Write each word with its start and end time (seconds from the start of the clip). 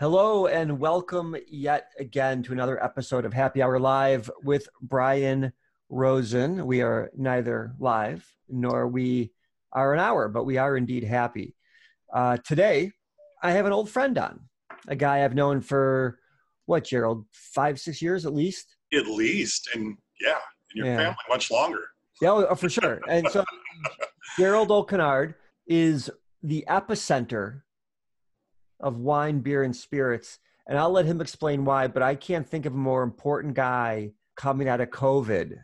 Hello 0.00 0.46
and 0.46 0.78
welcome 0.78 1.36
yet 1.46 1.90
again 1.98 2.42
to 2.44 2.52
another 2.52 2.82
episode 2.82 3.26
of 3.26 3.34
Happy 3.34 3.60
Hour 3.60 3.78
Live 3.78 4.30
with 4.42 4.66
Brian 4.80 5.52
Rosen. 5.90 6.64
We 6.64 6.80
are 6.80 7.10
neither 7.14 7.74
live 7.78 8.26
nor 8.48 8.88
we 8.88 9.32
are 9.74 9.92
an 9.92 10.00
hour, 10.00 10.30
but 10.30 10.44
we 10.44 10.56
are 10.56 10.78
indeed 10.78 11.04
happy. 11.04 11.54
Uh, 12.10 12.38
today, 12.38 12.92
I 13.42 13.50
have 13.50 13.66
an 13.66 13.74
old 13.74 13.90
friend 13.90 14.16
on, 14.16 14.40
a 14.88 14.96
guy 14.96 15.22
I've 15.22 15.34
known 15.34 15.60
for 15.60 16.18
what, 16.64 16.84
Jerald, 16.84 17.26
five, 17.32 17.78
six 17.78 18.00
years 18.00 18.24
at 18.24 18.32
least? 18.32 18.76
At 18.94 19.06
least. 19.06 19.68
And 19.74 19.98
yeah, 20.18 20.38
in 20.74 20.78
your 20.78 20.86
yeah. 20.86 20.96
family, 20.96 21.16
much 21.28 21.50
longer. 21.50 21.84
Yeah, 22.22 22.46
oh, 22.48 22.54
for 22.54 22.70
sure. 22.70 23.02
And 23.06 23.28
so 23.28 23.44
Jerald 24.38 24.70
O'Kennard 24.70 25.34
is 25.66 26.08
the 26.42 26.64
epicenter 26.70 27.60
of 28.80 28.98
wine, 28.98 29.40
beer, 29.40 29.62
and 29.62 29.74
spirits. 29.74 30.38
And 30.66 30.78
I'll 30.78 30.90
let 30.90 31.06
him 31.06 31.20
explain 31.20 31.64
why, 31.64 31.88
but 31.88 32.02
I 32.02 32.14
can't 32.14 32.48
think 32.48 32.66
of 32.66 32.74
a 32.74 32.78
more 32.78 33.02
important 33.02 33.54
guy 33.54 34.12
coming 34.36 34.68
out 34.68 34.80
of 34.80 34.90
COVID, 34.90 35.56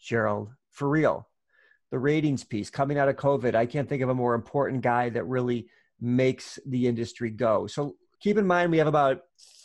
Jerald, 0.00 0.50
for 0.70 0.88
real. 0.88 1.28
The 1.90 1.98
ratings 1.98 2.44
piece 2.44 2.70
coming 2.70 2.98
out 2.98 3.08
of 3.08 3.16
COVID, 3.16 3.54
I 3.54 3.66
can't 3.66 3.88
think 3.88 4.02
of 4.02 4.08
a 4.08 4.14
more 4.14 4.34
important 4.34 4.82
guy 4.82 5.10
that 5.10 5.24
really 5.24 5.68
makes 6.00 6.58
the 6.66 6.88
industry 6.88 7.30
go. 7.30 7.66
So 7.66 7.94
keep 8.20 8.36
in 8.36 8.46
mind, 8.46 8.72
we 8.72 8.78
have 8.78 8.88
about 8.88 9.20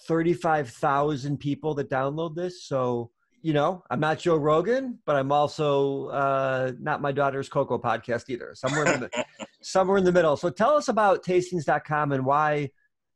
35,000 0.08 1.38
people 1.40 1.74
that 1.76 1.90
download 1.90 2.36
this. 2.36 2.64
So 2.64 3.12
you 3.42 3.54
know, 3.54 3.84
I'm 3.90 4.00
not 4.00 4.20
Joe 4.20 4.36
Rogan, 4.36 5.00
but 5.06 5.16
I'm 5.16 5.32
also 5.32 6.08
uh, 6.08 6.72
not 6.80 7.02
my 7.02 7.12
daughter's 7.12 7.50
Coco 7.50 7.78
podcast 7.78 8.30
either. 8.30 8.52
Somewhere 8.54 8.94
in 8.94 9.00
the 9.02 9.10
somewhere 9.62 9.98
in 9.98 10.04
the 10.04 10.12
middle. 10.12 10.38
So 10.38 10.50
tell 10.50 10.76
us 10.76 10.88
about 10.88 11.24
tastings.com 11.24 12.12
and 12.12 12.26
why 12.26 12.70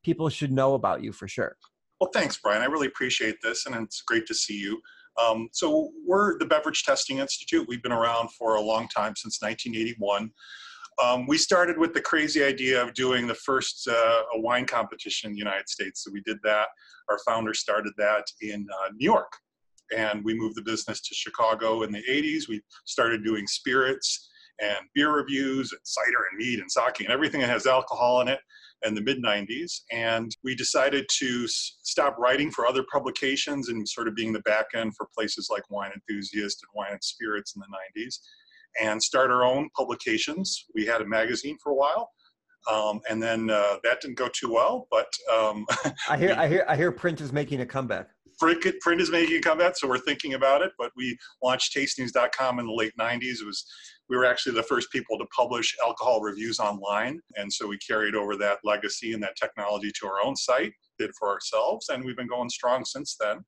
people 0.04 0.30
should 0.30 0.52
know 0.52 0.74
about 0.74 1.04
you 1.04 1.12
for 1.12 1.28
sure. 1.28 1.56
Well, 2.00 2.10
thanks, 2.14 2.38
Brian. 2.38 2.62
I 2.62 2.66
really 2.66 2.88
appreciate 2.88 3.38
this, 3.42 3.66
and 3.66 3.76
it's 3.76 4.02
great 4.02 4.26
to 4.28 4.34
see 4.34 4.60
you. 4.60 4.82
Um, 5.24 5.48
so 5.52 5.92
we're 6.06 6.38
the 6.40 6.46
Beverage 6.46 6.84
Testing 6.84 7.20
Institute. 7.20 7.68
We've 7.68 7.84
been 7.84 7.92
around 7.92 8.32
for 8.32 8.56
a 8.56 8.62
long 8.62 8.88
time 8.88 9.16
since 9.16 9.42
1981. 9.42 10.32
Um, 11.02 11.28
we 11.28 11.38
started 11.38 11.78
with 11.78 11.94
the 11.94 12.02
crazy 12.02 12.44
idea 12.44 12.82
of 12.82 12.94
doing 12.94 13.26
the 13.26 13.36
first 13.36 13.88
uh, 13.88 14.22
a 14.36 14.40
wine 14.40 14.66
competition 14.66 15.30
in 15.30 15.34
the 15.34 15.40
United 15.40 15.70
States. 15.70 16.04
So 16.04 16.12
we 16.12 16.22
did 16.22 16.38
that. 16.44 16.68
Our 17.10 17.20
founder 17.26 17.54
started 17.54 17.94
that 17.98 18.26
in 18.42 18.68
uh, 18.72 18.90
New 18.96 19.06
York 19.06 19.32
and 19.96 20.24
we 20.24 20.34
moved 20.34 20.56
the 20.56 20.62
business 20.62 21.02
to 21.02 21.16
Chicago 21.16 21.84
in 21.84 21.92
the 21.92 22.04
80s. 22.10 22.48
We 22.48 22.62
started 22.86 23.24
doing 23.24 23.48
spirits 23.48 24.30
and 24.62 24.78
beer 24.94 25.12
reviews 25.12 25.72
and 25.72 25.82
cider 25.84 26.26
and 26.30 26.38
mead 26.38 26.60
and 26.60 26.72
sake 26.72 27.00
and 27.00 27.10
everything 27.10 27.42
that 27.42 27.50
has 27.50 27.66
alcohol 27.66 28.22
in 28.22 28.28
it 28.28 28.40
in 28.86 28.94
the 28.94 29.02
mid 29.02 29.24
90s. 29.24 29.82
And 29.92 30.36
we 30.44 30.56
decided 30.56 31.06
to 31.20 31.44
s- 31.46 31.78
stop 31.84 32.18
writing 32.18 32.52
for 32.52 32.66
other 32.66 32.84
publications 32.92 33.70
and 33.70 33.88
sort 33.88 34.08
of 34.08 34.16
being 34.16 34.34
the 34.34 34.42
back 34.42 34.68
end 34.76 34.94
for 34.96 35.08
places 35.16 35.48
like 35.52 35.70
Wine 35.70 35.92
Enthusiast 35.94 36.64
and 36.64 36.70
Wine 36.76 36.92
and 36.94 37.04
Spirits 37.04 37.56
in 37.56 37.62
the 37.62 38.02
90s 38.02 38.16
and 38.82 39.02
start 39.02 39.32
our 39.32 39.44
own 39.44 39.70
publications. 39.76 40.66
We 40.74 40.86
had 40.86 41.02
a 41.02 41.06
magazine 41.06 41.58
for 41.64 41.72
a 41.72 41.76
while. 41.76 42.12
Um, 42.72 43.02
and 43.10 43.22
then 43.22 43.50
uh, 43.50 43.76
that 43.84 44.00
didn't 44.00 44.18
go 44.18 44.30
too 44.30 44.52
well, 44.52 44.88
but 44.90 45.08
um, 45.32 45.66
I 46.10 46.18
hear, 46.18 46.34
I 46.38 46.48
hear, 46.48 46.66
I 46.68 46.78
hear 46.78 46.94
print 46.94 47.20
is 47.20 47.34
making 47.34 47.60
a 47.60 47.66
comeback 47.66 48.10
print, 48.44 48.80
print 48.82 49.02
is 49.02 49.12
making 49.12 49.38
a 49.38 49.42
comeback, 49.42 49.78
so 49.78 49.88
we're 49.88 49.98
thinking 49.98 50.34
about 50.34 50.62
it. 50.62 50.72
But 50.78 50.92
we 50.96 51.18
launched 51.42 51.76
Tastings.com 51.76 52.60
in 52.60 52.66
the 52.66 52.74
late 52.74 52.94
90s. 53.00 53.42
It 53.42 53.46
was 53.46 53.66
we 54.10 54.18
were 54.18 54.26
actually 54.26 54.56
the 54.56 54.64
first 54.64 54.92
people 54.92 55.18
to 55.18 55.26
publish 55.28 55.76
alcohol 55.84 56.22
reviews 56.22 56.60
online, 56.60 57.20
and 57.36 57.52
so 57.52 57.68
we 57.68 57.78
carried 57.78 58.16
over 58.16 58.36
that 58.38 58.60
legacy 58.64 59.14
and 59.14 59.24
that 59.24 59.36
technology 59.36 59.92
to 60.00 60.08
our 60.08 60.22
own 60.24 60.36
site, 60.36 60.74
did 61.00 61.12
for 61.18 61.30
ourselves, 61.30 61.90
and 61.90 62.04
we've 62.04 62.18
been 62.18 62.28
going 62.28 62.50
strong 62.50 62.84
since 62.86 63.16
then. 63.20 63.40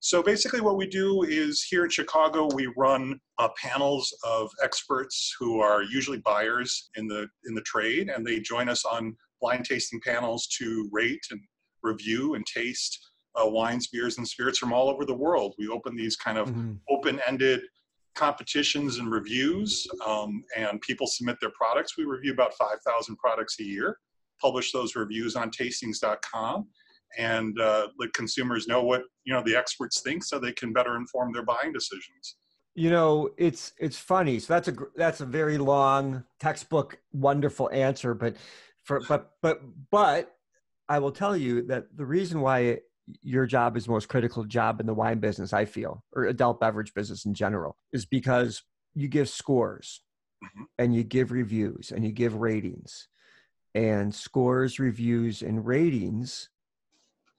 So 0.00 0.22
basically, 0.22 0.60
what 0.60 0.76
we 0.76 0.86
do 0.86 1.22
is 1.22 1.62
here 1.62 1.84
in 1.84 1.90
Chicago, 1.90 2.48
we 2.52 2.72
run 2.76 3.20
uh, 3.38 3.48
panels 3.56 4.12
of 4.24 4.50
experts 4.62 5.34
who 5.38 5.60
are 5.60 5.82
usually 5.82 6.18
buyers 6.18 6.90
in 6.96 7.06
the 7.06 7.28
in 7.46 7.54
the 7.54 7.62
trade, 7.62 8.10
and 8.10 8.26
they 8.26 8.40
join 8.40 8.68
us 8.68 8.84
on 8.84 9.16
blind 9.40 9.64
tasting 9.64 10.00
panels 10.00 10.46
to 10.58 10.88
rate 10.92 11.24
and 11.30 11.40
review 11.82 12.34
and 12.34 12.46
taste 12.46 13.11
uh, 13.40 13.48
wines, 13.48 13.86
beers, 13.88 14.18
and 14.18 14.26
spirits 14.26 14.58
from 14.58 14.72
all 14.72 14.88
over 14.88 15.04
the 15.04 15.14
world. 15.14 15.54
We 15.58 15.68
open 15.68 15.96
these 15.96 16.16
kind 16.16 16.38
of 16.38 16.48
mm-hmm. 16.48 16.74
open-ended 16.88 17.62
competitions 18.14 18.98
and 18.98 19.10
reviews, 19.10 19.86
um, 20.06 20.44
and 20.56 20.80
people 20.80 21.06
submit 21.06 21.36
their 21.40 21.50
products. 21.50 21.96
We 21.96 22.04
review 22.04 22.32
about 22.32 22.54
5,000 22.54 23.16
products 23.16 23.58
a 23.60 23.64
year, 23.64 23.98
publish 24.40 24.72
those 24.72 24.94
reviews 24.96 25.34
on 25.36 25.50
tastings.com, 25.50 26.66
and 27.18 27.58
uh, 27.60 27.88
let 27.98 28.12
consumers 28.12 28.66
know 28.66 28.82
what 28.82 29.02
you 29.24 29.32
know 29.32 29.42
the 29.42 29.56
experts 29.56 30.00
think, 30.00 30.24
so 30.24 30.38
they 30.38 30.52
can 30.52 30.72
better 30.72 30.96
inform 30.96 31.32
their 31.32 31.44
buying 31.44 31.72
decisions. 31.72 32.36
You 32.74 32.90
know, 32.90 33.30
it's 33.36 33.72
it's 33.78 33.98
funny. 33.98 34.38
So 34.38 34.54
that's 34.54 34.68
a 34.68 34.76
that's 34.96 35.20
a 35.20 35.26
very 35.26 35.58
long 35.58 36.24
textbook, 36.40 36.98
wonderful 37.12 37.70
answer, 37.70 38.14
but 38.14 38.36
for 38.82 39.00
but 39.08 39.32
but 39.42 39.60
but 39.90 40.36
I 40.88 40.98
will 40.98 41.12
tell 41.12 41.36
you 41.36 41.62
that 41.66 41.96
the 41.96 42.06
reason 42.06 42.40
why 42.40 42.78
your 43.22 43.46
job 43.46 43.76
is 43.76 43.84
the 43.84 43.90
most 43.90 44.08
critical 44.08 44.44
job 44.44 44.80
in 44.80 44.86
the 44.86 44.94
wine 44.94 45.18
business, 45.18 45.52
I 45.52 45.64
feel, 45.64 46.02
or 46.14 46.24
adult 46.24 46.60
beverage 46.60 46.94
business 46.94 47.24
in 47.24 47.34
general, 47.34 47.76
is 47.92 48.06
because 48.06 48.62
you 48.94 49.08
give 49.08 49.28
scores 49.28 50.02
mm-hmm. 50.42 50.64
and 50.78 50.94
you 50.94 51.02
give 51.02 51.32
reviews 51.32 51.92
and 51.94 52.04
you 52.04 52.12
give 52.12 52.34
ratings. 52.34 53.08
And 53.74 54.14
scores, 54.14 54.78
reviews, 54.78 55.40
and 55.42 55.64
ratings 55.64 56.50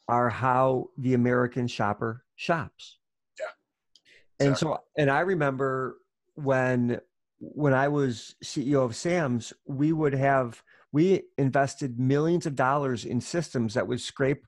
are 0.07 0.29
how 0.29 0.87
the 0.97 1.13
American 1.13 1.67
shopper 1.67 2.23
shops. 2.35 2.97
Yeah. 3.39 4.47
And 4.47 4.57
so, 4.57 4.79
and 4.97 5.11
I 5.11 5.19
remember 5.21 5.97
when 6.35 6.99
when 7.39 7.73
I 7.73 7.89
was 7.89 8.35
CEO 8.43 8.83
of 8.83 8.95
Sam's, 8.95 9.53
we 9.65 9.93
would 9.93 10.13
have 10.13 10.63
we 10.91 11.23
invested 11.37 11.99
millions 11.99 12.45
of 12.45 12.55
dollars 12.55 13.05
in 13.05 13.19
systems 13.19 13.73
that 13.73 13.87
would 13.87 13.99
scrape 13.99 14.45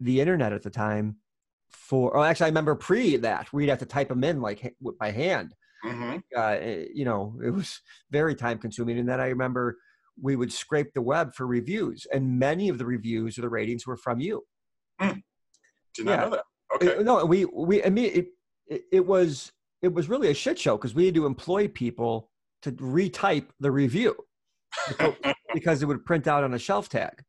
the 0.00 0.20
internet 0.20 0.52
at 0.52 0.62
the 0.62 0.70
time 0.70 1.16
for 1.70 2.16
oh 2.16 2.22
actually 2.22 2.46
i 2.46 2.48
remember 2.48 2.74
pre 2.74 3.16
that 3.16 3.52
we'd 3.52 3.68
have 3.68 3.78
to 3.78 3.86
type 3.86 4.08
them 4.08 4.24
in 4.24 4.40
like 4.40 4.74
by 4.98 5.10
hand 5.10 5.54
mm-hmm. 5.84 6.16
uh, 6.36 6.40
eh, 6.40 6.86
you 6.92 7.04
know 7.04 7.38
it 7.44 7.50
was 7.50 7.80
very 8.10 8.34
time 8.34 8.58
consuming 8.58 8.98
and 8.98 9.08
then 9.08 9.20
i 9.20 9.26
remember 9.26 9.76
we 10.20 10.36
would 10.36 10.52
scrape 10.52 10.92
the 10.94 11.02
web 11.02 11.34
for 11.34 11.46
reviews 11.46 12.06
and 12.12 12.38
many 12.38 12.68
of 12.68 12.78
the 12.78 12.84
reviews 12.84 13.38
or 13.38 13.42
the 13.42 13.48
ratings 13.48 13.86
were 13.86 13.96
from 13.96 14.20
you 14.20 14.42
mm. 15.00 15.22
did 15.94 16.06
not 16.06 16.12
yeah. 16.12 16.24
know 16.24 16.30
that 16.30 16.44
okay 16.74 17.02
no 17.02 17.24
we 17.24 17.44
we 17.44 17.82
i 17.84 17.88
mean 17.88 18.10
it, 18.12 18.26
it, 18.66 18.82
it 18.92 19.06
was 19.06 19.52
it 19.82 19.92
was 19.92 20.08
really 20.08 20.28
a 20.28 20.34
shit 20.34 20.58
show 20.58 20.76
because 20.76 20.94
we 20.94 21.06
had 21.06 21.14
to 21.14 21.26
employ 21.26 21.68
people 21.68 22.30
to 22.62 22.72
retype 22.72 23.46
the 23.60 23.70
review 23.70 24.14
because 25.54 25.82
it 25.82 25.86
would 25.86 26.04
print 26.04 26.26
out 26.26 26.44
on 26.44 26.54
a 26.54 26.58
shelf 26.58 26.88
tag 26.88 27.22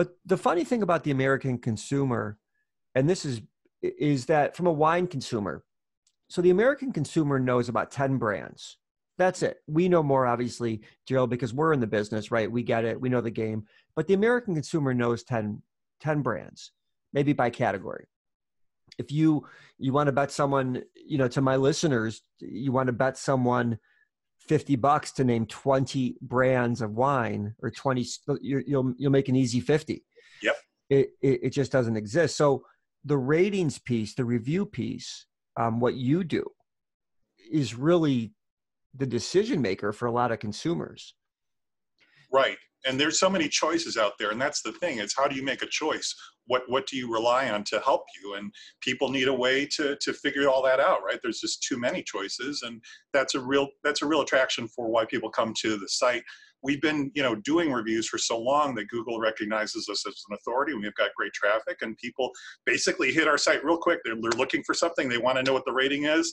but 0.00 0.16
the 0.24 0.38
funny 0.38 0.64
thing 0.64 0.82
about 0.82 1.04
the 1.04 1.10
American 1.10 1.58
consumer, 1.58 2.38
and 2.94 3.06
this 3.06 3.26
is, 3.26 3.42
is 3.82 4.24
that 4.24 4.56
from 4.56 4.66
a 4.66 4.72
wine 4.72 5.06
consumer, 5.06 5.62
so 6.30 6.40
the 6.40 6.48
American 6.48 6.90
consumer 6.90 7.38
knows 7.38 7.68
about 7.68 7.90
10 7.90 8.16
brands. 8.16 8.78
That's 9.18 9.42
it. 9.42 9.58
We 9.66 9.90
know 9.90 10.02
more, 10.02 10.26
obviously, 10.26 10.80
Jerald, 11.06 11.28
because 11.28 11.52
we're 11.52 11.74
in 11.74 11.80
the 11.80 11.86
business, 11.86 12.30
right? 12.30 12.50
We 12.50 12.62
get 12.62 12.86
it. 12.86 12.98
We 12.98 13.10
know 13.10 13.20
the 13.20 13.30
game. 13.30 13.64
But 13.94 14.06
the 14.06 14.14
American 14.14 14.54
consumer 14.54 14.94
knows 14.94 15.22
10, 15.22 15.60
10 16.00 16.22
brands, 16.22 16.72
maybe 17.12 17.34
by 17.34 17.50
category. 17.50 18.06
If 18.96 19.12
you 19.12 19.46
you 19.76 19.92
want 19.92 20.06
to 20.06 20.12
bet 20.12 20.32
someone, 20.32 20.82
you 20.94 21.18
know, 21.18 21.28
to 21.28 21.42
my 21.42 21.56
listeners, 21.56 22.22
you 22.38 22.72
want 22.72 22.86
to 22.86 22.94
bet 22.94 23.18
someone 23.18 23.78
50 24.48 24.76
bucks 24.76 25.12
to 25.12 25.24
name 25.24 25.46
20 25.46 26.16
brands 26.22 26.80
of 26.80 26.92
wine 26.92 27.54
or 27.62 27.70
20 27.70 28.06
you 28.40 28.64
will 28.68 28.94
you'll 28.98 29.12
make 29.12 29.28
an 29.28 29.36
easy 29.36 29.60
50 29.60 30.04
yep. 30.42 30.56
It, 30.88 31.10
it, 31.22 31.40
it, 31.44 31.50
just 31.50 31.70
doesn't 31.70 31.96
exist. 31.96 32.36
So 32.36 32.64
the 33.04 33.16
ratings 33.16 33.78
piece 33.78 34.14
the 34.14 34.24
review 34.24 34.66
piece 34.66 35.26
um, 35.56 35.78
what 35.78 35.94
you 35.94 36.24
do 36.24 36.44
is 37.52 37.74
really 37.74 38.32
the 38.94 39.06
decision 39.06 39.62
maker 39.62 39.92
for 39.92 40.06
a 40.06 40.12
lot 40.12 40.32
of 40.32 40.40
consumers. 40.40 41.14
Right. 42.32 42.56
And 42.84 42.98
there's 42.98 43.20
so 43.20 43.30
many 43.30 43.48
choices 43.48 43.96
out 43.96 44.14
there 44.18 44.30
and 44.30 44.40
that's 44.40 44.62
the 44.62 44.72
thing 44.72 44.98
it's 44.98 45.16
how 45.16 45.28
do 45.28 45.36
you 45.36 45.44
make 45.44 45.62
a 45.62 45.66
choice 45.66 46.14
what 46.50 46.62
what 46.66 46.84
do 46.88 46.96
you 46.96 47.10
rely 47.10 47.48
on 47.48 47.62
to 47.62 47.78
help 47.78 48.02
you? 48.20 48.34
And 48.34 48.52
people 48.80 49.08
need 49.08 49.28
a 49.28 49.32
way 49.32 49.64
to 49.76 49.96
to 50.00 50.12
figure 50.12 50.48
all 50.48 50.62
that 50.64 50.80
out 50.80 51.02
right? 51.04 51.20
There's 51.22 51.40
just 51.40 51.62
too 51.62 51.78
many 51.78 52.02
choices 52.02 52.62
and 52.62 52.82
that's 53.12 53.36
a 53.36 53.40
real 53.40 53.68
that's 53.84 54.02
a 54.02 54.06
real 54.06 54.22
attraction 54.22 54.66
for 54.66 54.88
why 54.88 55.04
people 55.04 55.30
come 55.30 55.54
to 55.60 55.78
the 55.78 55.88
site. 55.88 56.24
We've 56.62 56.82
been 56.82 57.12
you 57.14 57.22
know 57.22 57.36
doing 57.36 57.72
reviews 57.72 58.08
for 58.08 58.18
so 58.18 58.36
long 58.38 58.74
that 58.74 58.88
google 58.88 59.20
recognizes 59.20 59.88
us 59.88 60.04
as 60.06 60.24
an 60.28 60.36
authority 60.36 60.74
we've 60.74 60.94
got 60.94 61.14
great 61.16 61.32
traffic 61.32 61.78
and 61.82 61.96
people 61.96 62.30
basically 62.66 63.12
hit 63.12 63.28
our 63.28 63.38
site 63.38 63.64
real 63.64 63.78
quick. 63.78 64.00
They're, 64.04 64.20
they're 64.20 64.40
looking 64.42 64.64
for 64.64 64.74
something. 64.74 65.08
They 65.08 65.18
want 65.18 65.38
to 65.38 65.44
know 65.44 65.52
what 65.52 65.64
the 65.64 65.72
rating 65.72 66.04
is. 66.04 66.26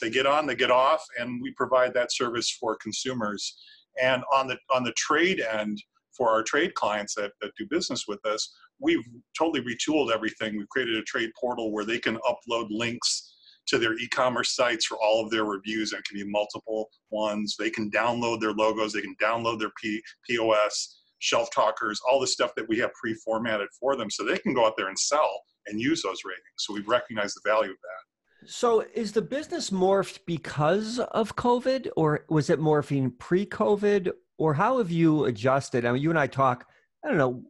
They 0.00 0.08
get 0.08 0.26
on 0.26 0.46
they 0.46 0.54
get 0.54 0.70
off 0.70 1.04
and 1.18 1.42
we 1.42 1.50
provide 1.52 1.94
that 1.94 2.12
service 2.12 2.48
for 2.48 2.76
consumers. 2.76 3.56
And 4.00 4.22
on 4.32 4.46
the 4.46 4.56
on 4.72 4.84
the 4.84 4.92
trade 4.92 5.40
end 5.40 5.82
for 6.16 6.30
our 6.30 6.42
trade 6.42 6.74
clients 6.74 7.14
that, 7.16 7.32
that 7.40 7.50
do 7.56 7.66
business 7.68 8.04
with 8.06 8.24
us, 8.24 8.54
we've 8.80 9.04
totally 9.38 9.64
retooled 9.64 10.12
everything. 10.12 10.56
We've 10.56 10.68
created 10.68 10.96
a 10.96 11.02
trade 11.02 11.30
portal 11.38 11.72
where 11.72 11.84
they 11.84 11.98
can 11.98 12.18
upload 12.18 12.66
links 12.70 13.32
to 13.66 13.78
their 13.78 13.94
e-commerce 13.94 14.54
sites 14.54 14.84
for 14.84 14.98
all 14.98 15.24
of 15.24 15.30
their 15.30 15.44
reviews. 15.44 15.92
And 15.92 16.00
it 16.00 16.04
can 16.04 16.18
be 16.18 16.30
multiple 16.30 16.90
ones. 17.10 17.56
They 17.58 17.70
can 17.70 17.90
download 17.90 18.40
their 18.40 18.52
logos. 18.52 18.92
They 18.92 19.00
can 19.00 19.16
download 19.22 19.58
their 19.58 19.72
P- 19.80 20.02
pos 20.30 21.00
shelf 21.20 21.48
talkers 21.50 22.00
all 22.10 22.20
the 22.20 22.26
stuff 22.26 22.54
that 22.54 22.68
we 22.68 22.78
have 22.78 22.92
pre-formatted 22.92 23.68
for 23.80 23.96
them 23.96 24.10
so 24.10 24.24
they 24.24 24.36
can 24.38 24.52
go 24.52 24.66
out 24.66 24.74
there 24.76 24.88
and 24.88 24.98
sell 24.98 25.40
and 25.66 25.80
use 25.80 26.02
those 26.02 26.18
ratings. 26.24 26.44
So 26.58 26.74
we 26.74 26.80
recognize 26.82 27.32
the 27.32 27.40
value 27.46 27.70
of 27.70 27.76
that. 27.82 28.50
So 28.50 28.84
is 28.92 29.12
the 29.12 29.22
business 29.22 29.70
morphed 29.70 30.18
because 30.26 30.98
of 30.98 31.34
covid 31.34 31.88
or 31.96 32.26
was 32.28 32.50
it 32.50 32.60
morphing 32.60 33.18
pre-covid 33.18 34.12
or 34.36 34.52
how 34.52 34.76
have 34.78 34.90
you 34.90 35.24
adjusted? 35.24 35.86
I 35.86 35.92
mean 35.92 36.02
you 36.02 36.10
and 36.10 36.18
i 36.18 36.26
talk 36.26 36.66
i 37.02 37.08
don't 37.08 37.16
know 37.16 37.42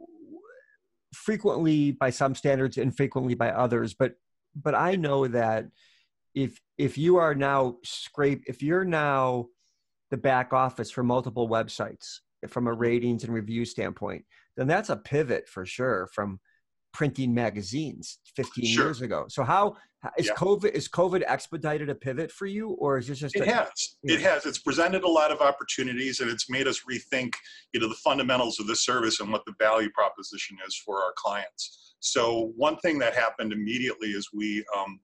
frequently 1.14 1.92
by 1.92 2.10
some 2.10 2.34
standards 2.34 2.76
infrequently 2.76 3.34
by 3.34 3.50
others 3.50 3.94
but 3.94 4.14
but 4.54 4.74
i 4.74 4.96
know 4.96 5.26
that 5.26 5.66
if 6.34 6.60
if 6.76 6.98
you 6.98 7.16
are 7.16 7.34
now 7.34 7.76
scrape 7.84 8.42
if 8.46 8.62
you're 8.62 8.84
now 8.84 9.46
the 10.10 10.16
back 10.16 10.52
office 10.52 10.90
for 10.90 11.02
multiple 11.02 11.48
websites 11.48 12.18
from 12.48 12.66
a 12.66 12.72
ratings 12.72 13.24
and 13.24 13.32
review 13.32 13.64
standpoint 13.64 14.24
then 14.56 14.66
that's 14.66 14.90
a 14.90 14.96
pivot 14.96 15.48
for 15.48 15.64
sure 15.64 16.08
from 16.12 16.40
printing 16.94 17.34
magazines 17.34 18.20
15 18.36 18.64
sure. 18.64 18.84
years 18.84 19.02
ago 19.02 19.26
so 19.28 19.42
how 19.42 19.76
is 20.16 20.28
yeah. 20.28 20.34
covid 20.34 20.70
is 20.70 20.88
covid 20.88 21.22
expedited 21.26 21.90
a 21.90 21.94
pivot 21.94 22.30
for 22.30 22.46
you 22.46 22.70
or 22.78 22.96
is 22.98 23.08
this 23.08 23.18
just 23.18 23.34
it 23.34 23.42
a, 23.42 23.52
has 23.52 23.96
it 24.04 24.20
has 24.20 24.46
it's 24.46 24.60
presented 24.60 25.02
a 25.02 25.08
lot 25.08 25.32
of 25.32 25.40
opportunities 25.40 26.20
and 26.20 26.30
it's 26.30 26.48
made 26.48 26.68
us 26.68 26.80
rethink 26.90 27.34
you 27.72 27.80
know 27.80 27.88
the 27.88 27.96
fundamentals 27.96 28.60
of 28.60 28.66
the 28.68 28.76
service 28.76 29.20
and 29.20 29.30
what 29.32 29.42
the 29.44 29.52
value 29.58 29.90
proposition 29.90 30.56
is 30.66 30.80
for 30.86 31.02
our 31.02 31.12
clients 31.16 31.96
so 31.98 32.52
one 32.56 32.76
thing 32.78 32.98
that 32.98 33.14
happened 33.14 33.52
immediately 33.52 34.08
is 34.08 34.28
we 34.32 34.64
um, 34.78 35.00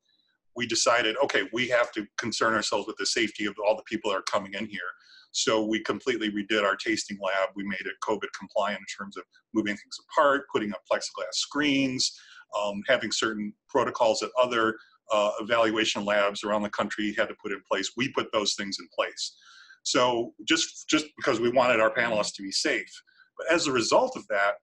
we 0.57 0.67
decided, 0.67 1.17
okay, 1.25 1.45
we 1.53 1.69
have 1.69 1.93
to 1.93 2.07
concern 2.19 2.55
ourselves 2.55 2.87
with 2.87 2.97
the 2.97 3.07
safety 3.07 3.47
of 3.47 3.55
all 3.67 3.77
the 3.77 3.83
people 3.85 4.11
that 4.11 4.19
are 4.19 4.23
coming 4.23 4.55
in 4.55 4.67
here. 4.67 4.91
So 5.33 5.65
we 5.65 5.81
completely 5.81 6.31
redid 6.31 6.65
our 6.65 6.77
tasting 6.77 7.19
lab. 7.23 7.51
We 7.55 7.65
made 7.65 7.81
it 7.81 7.95
COVID 8.03 8.29
compliant 8.39 8.81
in 8.81 9.05
terms 9.05 9.17
of 9.17 9.25
moving 9.55 9.77
things 9.77 9.97
apart, 10.09 10.43
putting 10.53 10.73
up 10.73 10.81
plexiglass 10.91 11.35
screens, 11.35 12.19
um, 12.61 12.83
having 12.89 13.13
certain 13.13 13.53
protocols 13.69 14.21
that 14.21 14.31
other 14.41 14.77
uh, 15.13 15.33
evaluation 15.41 16.05
labs 16.05 16.45
around 16.45 16.63
the 16.63 16.71
country 16.71 17.15
had 17.17 17.29
to 17.29 17.35
put 17.43 17.53
in 17.53 17.61
place. 17.71 17.93
We 17.97 18.13
put 18.13 18.33
those 18.33 18.55
things 18.55 18.79
in 18.81 18.89
place. 18.97 19.37
So 19.83 20.35
just 20.47 20.89
just 20.89 21.07
because 21.17 21.41
we 21.41 21.51
wanted 21.51 21.81
our 21.81 21.93
panelists 21.93 22.35
to 22.35 22.43
be 22.43 22.53
safe, 22.53 22.91
but 23.37 23.53
as 23.53 23.67
a 23.67 23.73
result 23.73 24.17
of 24.17 24.27
that, 24.29 24.55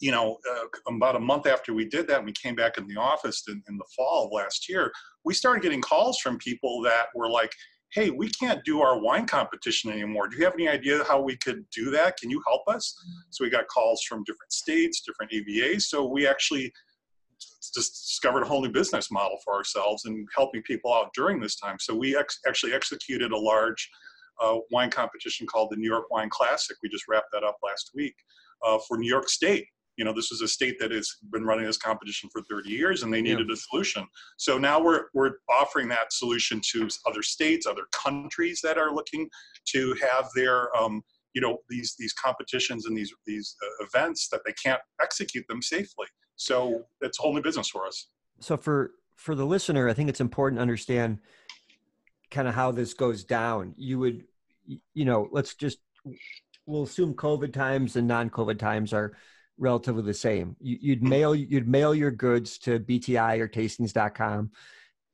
you 0.00 0.10
know, 0.10 0.38
uh, 0.50 0.94
about 0.94 1.16
a 1.16 1.20
month 1.20 1.46
after 1.46 1.72
we 1.72 1.88
did 1.88 2.06
that, 2.08 2.24
we 2.24 2.32
came 2.32 2.54
back 2.54 2.76
in 2.76 2.86
the 2.86 2.96
office 2.96 3.44
in, 3.48 3.62
in, 3.68 3.78
the 3.78 3.84
fall 3.96 4.26
of 4.26 4.32
last 4.32 4.68
year, 4.68 4.92
we 5.24 5.32
started 5.32 5.62
getting 5.62 5.80
calls 5.80 6.18
from 6.18 6.36
people 6.38 6.82
that 6.82 7.06
were 7.14 7.30
like, 7.30 7.52
hey, 7.96 8.10
we 8.10 8.28
can't 8.28 8.62
do 8.62 8.82
our 8.82 9.00
wine 9.00 9.26
competition 9.26 9.90
anymore. 9.90 10.28
Do 10.28 10.36
you 10.36 10.44
have 10.44 10.52
any 10.52 10.68
idea 10.68 11.02
how 11.04 11.18
we 11.18 11.34
could 11.38 11.64
do 11.74 11.90
that? 11.92 12.18
Can 12.18 12.28
you 12.28 12.42
help 12.46 12.60
us? 12.68 12.94
So 13.30 13.42
we 13.42 13.48
got 13.48 13.66
calls 13.68 14.02
from 14.02 14.22
different 14.24 14.52
states, 14.52 15.00
different 15.00 15.32
AVAs. 15.32 15.84
So 15.84 16.04
we 16.04 16.26
actually 16.26 16.70
just 17.40 17.72
discovered 17.72 18.42
a 18.42 18.46
whole 18.46 18.60
new 18.60 18.70
business 18.70 19.10
model 19.10 19.38
for 19.42 19.54
ourselves 19.54 20.04
and 20.04 20.28
helping 20.36 20.60
people 20.62 20.92
out 20.92 21.08
during 21.14 21.40
this 21.40 21.56
time. 21.56 21.76
So 21.80 21.94
we 21.94 22.14
ex- 22.14 22.38
actually 22.46 22.74
executed 22.74 23.32
a 23.32 23.38
large 23.38 23.88
uh, 24.42 24.58
wine 24.70 24.90
competition 24.90 25.46
called 25.46 25.70
the 25.70 25.76
New 25.76 25.88
York 25.88 26.10
Wine 26.10 26.28
Classic. 26.28 26.76
We 26.82 26.90
just 26.90 27.04
wrapped 27.08 27.32
that 27.32 27.44
up 27.44 27.56
last 27.64 27.92
week 27.94 28.14
uh, 28.62 28.76
for 28.86 28.98
New 28.98 29.08
York 29.08 29.30
State 29.30 29.68
you 29.96 30.04
know 30.04 30.12
this 30.12 30.30
is 30.30 30.42
a 30.42 30.48
state 30.48 30.76
that 30.80 30.90
has 30.90 31.10
been 31.32 31.44
running 31.44 31.66
this 31.66 31.76
competition 31.76 32.28
for 32.32 32.42
30 32.42 32.70
years 32.70 33.02
and 33.02 33.12
they 33.12 33.22
needed 33.22 33.46
yeah. 33.48 33.54
a 33.54 33.56
solution. 33.56 34.06
So 34.36 34.58
now 34.58 34.80
we're 34.80 35.04
we're 35.14 35.34
offering 35.48 35.88
that 35.88 36.12
solution 36.12 36.60
to 36.72 36.88
other 37.06 37.22
states 37.22 37.66
other 37.66 37.86
countries 37.92 38.60
that 38.62 38.78
are 38.78 38.94
looking 38.94 39.28
to 39.72 39.94
have 40.00 40.28
their 40.34 40.74
um, 40.76 41.02
you 41.34 41.40
know 41.40 41.58
these 41.68 41.94
these 41.98 42.12
competitions 42.12 42.86
and 42.86 42.96
these 42.96 43.12
these 43.26 43.56
uh, 43.62 43.84
events 43.86 44.28
that 44.28 44.40
they 44.44 44.52
can't 44.52 44.80
execute 45.02 45.46
them 45.48 45.62
safely. 45.62 46.06
So 46.36 46.84
it's 47.00 47.18
a 47.18 47.22
whole 47.22 47.34
new 47.34 47.42
business 47.42 47.68
for 47.68 47.86
us. 47.86 48.08
So 48.40 48.56
for 48.56 48.92
for 49.14 49.34
the 49.34 49.46
listener 49.46 49.88
i 49.88 49.94
think 49.94 50.10
it's 50.10 50.20
important 50.20 50.58
to 50.58 50.62
understand 50.62 51.18
kind 52.30 52.48
of 52.48 52.54
how 52.54 52.72
this 52.72 52.94
goes 52.94 53.24
down. 53.24 53.74
You 53.76 53.98
would 53.98 54.24
you 54.66 55.04
know 55.04 55.28
let's 55.30 55.54
just 55.54 55.78
we'll 56.66 56.82
assume 56.82 57.14
covid 57.14 57.52
times 57.52 57.96
and 57.96 58.08
non-covid 58.08 58.58
times 58.58 58.92
are 58.92 59.16
relatively 59.58 60.02
the 60.02 60.14
same. 60.14 60.56
You, 60.60 60.92
would 60.92 61.02
mail 61.02 61.34
you'd 61.34 61.68
mail 61.68 61.94
your 61.94 62.10
goods 62.10 62.58
to 62.58 62.80
BTI 62.80 63.40
or 63.40 63.48
Tastings.com, 63.48 64.50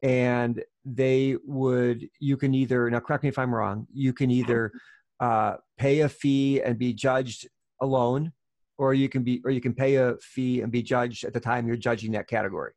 and 0.03 0.63
they 0.85 1.37
would. 1.45 2.09
You 2.21 2.37
can 2.37 2.55
either 2.55 2.89
now 2.91 3.01
correct 3.01 3.23
me 3.23 3.29
if 3.29 3.39
I'm 3.39 3.55
wrong. 3.55 3.87
You 3.93 4.13
can 4.13 4.31
either 4.31 4.73
uh, 5.21 5.57
pay 5.79 6.01
a 6.01 6.09
fee 6.09 6.61
and 6.63 6.79
be 6.79 6.93
judged 6.93 7.49
alone, 7.81 8.33
or 8.79 8.95
you 8.95 9.09
can 9.09 9.23
be 9.23 9.41
or 9.45 9.51
you 9.51 9.61
can 9.61 9.75
pay 9.75 9.97
a 9.97 10.17
fee 10.17 10.61
and 10.61 10.73
be 10.73 10.83
judged 10.83 11.25
at 11.25 11.33
the 11.33 11.41
time 11.41 11.67
you're 11.67 11.77
judging 11.77 12.13
that 12.13 12.29
category. 12.29 12.73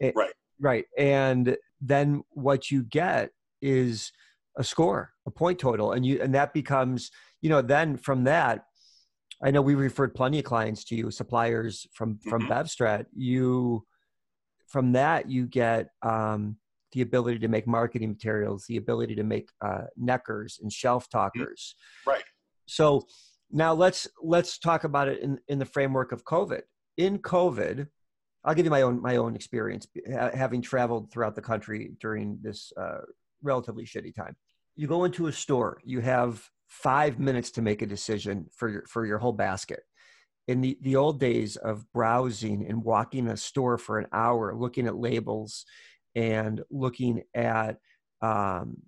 It, 0.00 0.14
right. 0.16 0.32
Right. 0.60 0.86
And 0.96 1.56
then 1.80 2.22
what 2.30 2.70
you 2.70 2.82
get 2.82 3.30
is 3.62 4.12
a 4.56 4.64
score, 4.64 5.12
a 5.26 5.30
point 5.30 5.58
total, 5.58 5.92
and 5.92 6.04
you 6.04 6.20
and 6.20 6.34
that 6.34 6.52
becomes 6.52 7.10
you 7.40 7.50
know 7.50 7.62
then 7.62 7.96
from 7.96 8.24
that 8.24 8.64
I 9.42 9.50
know 9.50 9.62
we 9.62 9.74
referred 9.74 10.14
plenty 10.14 10.40
of 10.40 10.44
clients 10.44 10.84
to 10.84 10.96
you, 10.96 11.10
suppliers 11.10 11.86
from 11.92 12.18
from 12.28 12.42
mm-hmm. 12.42 12.52
Bevstrat. 12.52 13.06
You 13.14 13.86
from 14.66 14.92
that 14.92 15.30
you 15.30 15.46
get 15.46 15.88
um, 16.02 16.56
the 16.92 17.02
ability 17.02 17.38
to 17.40 17.48
make 17.48 17.66
marketing 17.66 18.10
materials, 18.10 18.66
the 18.66 18.76
ability 18.76 19.14
to 19.16 19.24
make 19.24 19.50
uh, 19.60 19.84
neckers 19.96 20.58
and 20.62 20.72
shelf 20.72 21.04
mm-hmm. 21.04 21.18
talkers. 21.18 21.74
Right. 22.06 22.24
So 22.66 23.06
now 23.50 23.72
let's 23.74 24.08
let's 24.22 24.58
talk 24.58 24.84
about 24.84 25.08
it 25.08 25.20
in 25.20 25.38
in 25.48 25.58
the 25.58 25.64
framework 25.64 26.12
of 26.12 26.24
COVID. 26.24 26.62
In 26.96 27.18
COVID, 27.18 27.86
I'll 28.44 28.54
give 28.54 28.64
you 28.64 28.70
my 28.70 28.82
own 28.82 29.00
my 29.00 29.16
own 29.16 29.36
experience 29.36 29.86
having 30.34 30.62
traveled 30.62 31.12
throughout 31.12 31.36
the 31.36 31.42
country 31.42 31.92
during 32.00 32.38
this 32.42 32.72
uh, 32.76 33.02
relatively 33.42 33.84
shitty 33.84 34.14
time. 34.14 34.36
You 34.74 34.86
go 34.86 35.04
into 35.04 35.26
a 35.26 35.32
store, 35.32 35.80
you 35.84 36.00
have 36.00 36.48
five 36.68 37.18
minutes 37.18 37.50
to 37.52 37.62
make 37.62 37.82
a 37.82 37.86
decision 37.86 38.46
for 38.54 38.68
your 38.68 38.86
for 38.86 39.04
your 39.06 39.18
whole 39.18 39.32
basket. 39.32 39.80
In 40.46 40.62
the, 40.62 40.78
the 40.80 40.96
old 40.96 41.20
days 41.20 41.56
of 41.56 41.84
browsing 41.92 42.66
and 42.66 42.82
walking 42.82 43.28
a 43.28 43.36
store 43.36 43.76
for 43.76 43.98
an 43.98 44.06
hour 44.12 44.54
looking 44.54 44.86
at 44.86 44.96
labels 44.96 45.66
and 46.14 46.62
looking 46.70 47.22
at 47.34 47.76
um, 48.22 48.78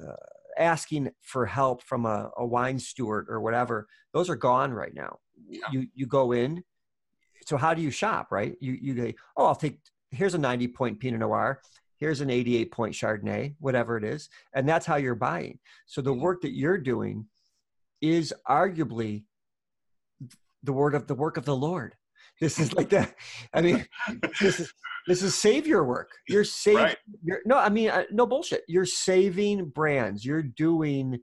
uh, 0.00 0.14
asking 0.56 1.10
for 1.20 1.44
help 1.44 1.82
from 1.82 2.06
a, 2.06 2.30
a, 2.38 2.46
wine 2.46 2.78
steward 2.78 3.26
or 3.28 3.40
whatever 3.40 3.86
those 4.14 4.30
are 4.30 4.36
gone 4.36 4.72
right 4.72 4.94
now. 4.94 5.18
Yeah. 5.48 5.60
you 5.72 5.86
you 5.94 6.06
go 6.06 6.32
in 6.32 6.62
so 7.46 7.56
how 7.56 7.74
do 7.74 7.82
you 7.82 7.90
shop 7.90 8.28
right? 8.30 8.54
You 8.60 8.78
you 8.80 8.94
go 8.94 9.12
oh 9.36 9.46
i'll 9.46 9.54
take 9.54 9.80
here's 10.10 10.34
a 10.34 10.38
90 10.38 10.68
point 10.68 11.00
pinot 11.00 11.20
noir 11.20 11.60
here's 12.00 12.22
an 12.22 12.30
88 12.30 12.72
point 12.72 12.94
Chardonnay, 12.94 13.54
whatever 13.60 13.96
it 13.96 14.04
is. 14.04 14.28
And 14.54 14.68
that's 14.68 14.86
how 14.86 14.96
you're 14.96 15.14
buying. 15.14 15.58
So 15.86 16.00
the 16.00 16.12
work 16.12 16.40
that 16.42 16.52
you're 16.52 16.78
doing 16.78 17.26
is 18.00 18.34
arguably 18.48 19.24
the 20.62 20.72
word 20.72 20.94
of 20.94 21.06
the 21.06 21.14
work 21.14 21.36
of 21.36 21.44
the 21.44 21.56
Lord. 21.56 21.94
This 22.40 22.58
is 22.58 22.72
like 22.72 22.88
that. 22.90 23.14
I 23.52 23.60
mean, 23.60 23.86
this 24.40 24.60
is 24.60 24.72
this 25.06 25.22
is 25.22 25.34
savior 25.34 25.84
work. 25.84 26.10
You're 26.26 26.44
saving. 26.44 26.82
Right. 26.82 26.96
You're, 27.22 27.40
no, 27.44 27.58
I 27.58 27.68
mean, 27.68 27.90
uh, 27.90 28.04
no 28.10 28.26
bullshit. 28.26 28.64
You're 28.66 28.86
saving 28.86 29.66
brands. 29.66 30.24
You're 30.24 30.42
doing 30.42 31.20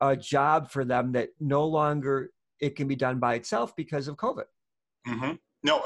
a 0.00 0.16
job 0.16 0.70
for 0.70 0.84
them 0.84 1.12
that 1.12 1.30
no 1.40 1.66
longer 1.66 2.30
it 2.60 2.76
can 2.76 2.86
be 2.86 2.94
done 2.94 3.18
by 3.18 3.34
itself 3.34 3.74
because 3.74 4.06
of 4.06 4.16
COVID. 4.16 4.44
Mm-hmm. 5.08 5.32
No, 5.62 5.82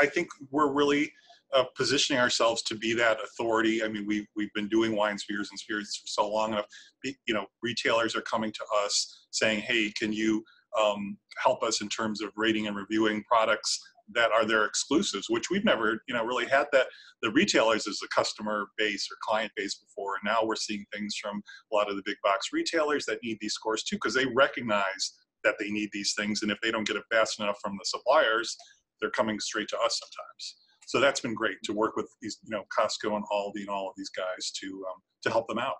I 0.00 0.06
think 0.06 0.28
we're 0.50 0.72
really 0.72 1.12
uh, 1.54 1.64
positioning 1.76 2.20
ourselves 2.20 2.62
to 2.62 2.74
be 2.74 2.92
that 2.94 3.18
authority. 3.22 3.82
I 3.82 3.88
mean, 3.88 4.06
we've, 4.06 4.26
we've 4.36 4.52
been 4.54 4.68
doing 4.68 4.94
wine 4.94 5.18
spheres 5.18 5.48
and 5.50 5.58
spirits 5.58 5.96
for 5.96 6.06
so 6.06 6.30
long 6.30 6.52
enough. 6.52 6.66
You 7.04 7.34
know, 7.34 7.46
retailers 7.62 8.14
are 8.14 8.22
coming 8.22 8.52
to 8.52 8.64
us 8.84 9.26
saying, 9.30 9.60
hey, 9.60 9.92
can 9.98 10.12
you 10.12 10.44
um, 10.78 11.16
help 11.42 11.62
us 11.62 11.80
in 11.80 11.88
terms 11.88 12.20
of 12.20 12.30
rating 12.36 12.66
and 12.66 12.76
reviewing 12.76 13.22
products 13.24 13.80
that 14.14 14.30
are 14.32 14.44
their 14.44 14.64
exclusives, 14.64 15.28
which 15.28 15.50
we've 15.50 15.64
never, 15.64 16.02
you 16.08 16.14
know, 16.14 16.24
really 16.24 16.46
had 16.46 16.66
that 16.72 16.86
the 17.22 17.30
retailers 17.30 17.86
as 17.86 18.00
a 18.02 18.08
customer 18.08 18.68
base 18.78 19.06
or 19.10 19.16
client 19.22 19.52
base 19.56 19.74
before. 19.74 20.14
And 20.14 20.30
now 20.30 20.46
we're 20.46 20.56
seeing 20.56 20.84
things 20.92 21.16
from 21.20 21.42
a 21.72 21.74
lot 21.74 21.90
of 21.90 21.96
the 21.96 22.02
big 22.04 22.16
box 22.22 22.48
retailers 22.52 23.04
that 23.06 23.22
need 23.22 23.38
these 23.40 23.54
scores 23.54 23.82
too, 23.82 23.96
because 23.96 24.14
they 24.14 24.26
recognize 24.26 25.12
that 25.44 25.56
they 25.58 25.68
need 25.70 25.90
these 25.92 26.14
things. 26.16 26.42
And 26.42 26.50
if 26.50 26.58
they 26.62 26.70
don't 26.70 26.86
get 26.86 26.96
it 26.96 27.04
fast 27.10 27.38
enough 27.38 27.58
from 27.62 27.72
the 27.78 27.84
suppliers, 27.84 28.56
they're 29.00 29.10
coming 29.10 29.38
straight 29.40 29.68
to 29.68 29.78
us 29.78 30.00
sometimes 30.00 30.56
so 30.88 31.00
that's 31.00 31.20
been 31.20 31.34
great 31.34 31.58
to 31.64 31.72
work 31.74 31.96
with 31.96 32.08
these, 32.22 32.38
you 32.42 32.50
know, 32.50 32.64
Costco 32.76 33.14
and 33.14 33.24
Aldi 33.30 33.60
and 33.60 33.68
all 33.68 33.88
of 33.88 33.94
these 33.96 34.08
guys 34.08 34.50
to 34.62 34.66
um, 34.66 35.00
to 35.22 35.30
help 35.30 35.46
them 35.46 35.58
out. 35.58 35.74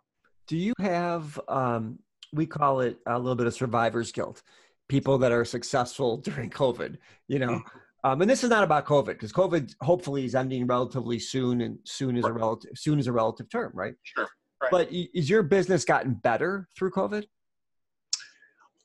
Do 0.47 0.57
you 0.57 0.75
have? 0.79 1.41
Um, 1.49 1.99
we 2.35 2.45
call 2.45 2.81
it 2.81 2.99
a 3.07 3.19
little 3.19 3.35
bit 3.35 3.47
of 3.47 3.55
survivor's 3.55 4.13
guilt. 4.13 4.43
People 4.89 5.17
that 5.19 5.33
are 5.33 5.47
successful 5.47 6.17
during 6.29 6.51
COVID. 6.51 6.99
You 7.27 7.39
know, 7.39 7.63
Um, 8.05 8.21
and 8.21 8.31
this 8.31 8.45
is 8.45 8.51
not 8.51 8.63
about 8.63 8.87
COVID 8.87 9.07
because 9.07 9.33
COVID 9.33 9.75
hopefully 9.81 10.25
is 10.25 10.35
ending 10.35 10.67
relatively 10.67 11.19
soon, 11.19 11.63
and 11.63 11.79
soon 11.85 12.17
is 12.17 12.25
right. 12.25 12.31
a 12.31 12.35
relative 12.35 12.71
soon 12.77 12.99
is 12.99 13.07
a 13.07 13.13
relative 13.13 13.49
term, 13.51 13.73
right? 13.75 13.95
Sure. 14.03 14.29
Right. 14.63 14.71
But 14.71 14.89
is 14.93 15.31
your 15.31 15.43
business 15.43 15.85
gotten 15.85 16.15
better 16.15 16.69
through 16.77 16.91
COVID? 16.91 17.25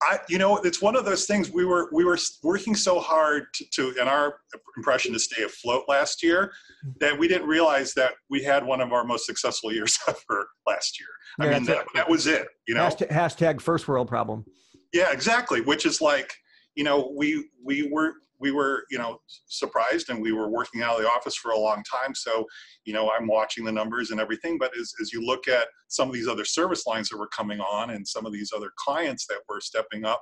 I, 0.09 0.19
you 0.29 0.37
know, 0.37 0.57
it's 0.57 0.81
one 0.81 0.95
of 0.95 1.05
those 1.05 1.25
things 1.25 1.51
we 1.51 1.65
were 1.65 1.89
we 1.91 2.03
were 2.03 2.17
working 2.43 2.75
so 2.75 2.99
hard 2.99 3.45
to, 3.55 3.65
to, 3.73 4.01
in 4.01 4.07
our 4.07 4.35
impression 4.77 5.13
to 5.13 5.19
stay 5.19 5.43
afloat 5.43 5.85
last 5.87 6.23
year 6.23 6.51
mm-hmm. 6.85 6.91
that 6.99 7.17
we 7.17 7.27
didn't 7.27 7.47
realize 7.47 7.93
that 7.93 8.13
we 8.29 8.43
had 8.43 8.65
one 8.65 8.81
of 8.81 8.91
our 8.91 9.03
most 9.03 9.25
successful 9.25 9.71
years 9.71 9.97
ever 10.07 10.47
last 10.67 10.99
year. 10.99 11.07
I 11.39 11.53
mean, 11.53 11.65
that, 11.65 11.85
that, 11.95 12.09
was 12.09 12.27
it. 12.27 12.47
You 12.67 12.75
know, 12.75 12.87
hashtag, 12.87 13.09
hashtag 13.09 13.61
first 13.61 13.87
world 13.87 14.07
problem. 14.07 14.45
Yeah, 14.93 15.11
exactly. 15.11 15.61
Which 15.61 15.85
is 15.85 16.01
like, 16.01 16.31
you 16.75 16.83
know, 16.83 17.11
we 17.15 17.49
we 17.63 17.89
were 17.91 18.13
we 18.43 18.51
were, 18.51 18.83
you 18.91 18.97
know, 18.97 19.19
surprised 19.47 20.09
and 20.09 20.21
we 20.21 20.33
were 20.33 20.49
working 20.49 20.81
out 20.83 20.97
of 20.97 21.01
the 21.01 21.09
office 21.09 21.35
for 21.35 21.51
a 21.51 21.57
long 21.57 21.81
time. 21.89 22.13
So, 22.13 22.45
you 22.83 22.93
know, 22.93 23.09
I'm 23.09 23.25
watching 23.25 23.63
the 23.63 23.71
numbers 23.71 24.11
and 24.11 24.19
everything. 24.19 24.57
But 24.59 24.77
as, 24.77 24.93
as 25.01 25.13
you 25.13 25.25
look 25.25 25.47
at 25.47 25.69
some 25.87 26.09
of 26.09 26.13
these 26.13 26.27
other 26.27 26.43
service 26.43 26.85
lines 26.85 27.07
that 27.09 27.17
were 27.17 27.29
coming 27.29 27.61
on 27.61 27.91
and 27.91 28.05
some 28.05 28.25
of 28.25 28.33
these 28.33 28.51
other 28.53 28.71
clients 28.77 29.25
that 29.27 29.39
were 29.47 29.61
stepping 29.61 30.03
up, 30.03 30.21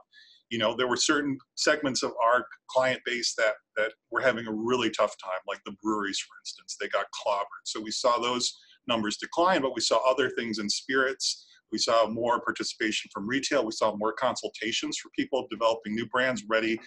you 0.52 0.60
know, 0.60 0.76
there 0.76 0.88
were 0.88 0.98
certain 0.98 1.40
segments 1.56 2.04
of 2.04 2.12
our 2.24 2.46
client 2.70 3.02
base 3.06 3.34
that 3.36 3.56
that 3.76 3.92
were 4.12 4.22
having 4.22 4.46
a 4.46 4.54
really 4.54 4.92
tough 4.92 5.16
time, 5.24 5.40
like 5.48 5.62
the 5.66 5.76
breweries, 5.82 6.20
for 6.20 6.36
instance. 6.42 6.78
They 6.80 6.90
got 6.90 7.06
clobbered. 7.26 7.64
So 7.64 7.82
we 7.82 7.92
saw 7.92 8.20
those 8.20 8.54
numbers 8.88 9.18
decline, 9.18 9.62
but 9.62 9.74
we 9.74 9.82
saw 9.82 9.98
other 10.08 10.30
things 10.30 10.60
in 10.60 10.70
spirits. 10.70 11.48
We 11.72 11.78
saw 11.78 12.08
more 12.08 12.42
participation 12.42 13.10
from 13.14 13.28
retail. 13.28 13.66
We 13.66 13.72
saw 13.72 13.96
more 13.96 14.14
consultations 14.14 14.98
for 14.98 15.10
people 15.16 15.48
developing 15.50 15.96
new 15.96 16.06
brands 16.08 16.44
ready 16.50 16.78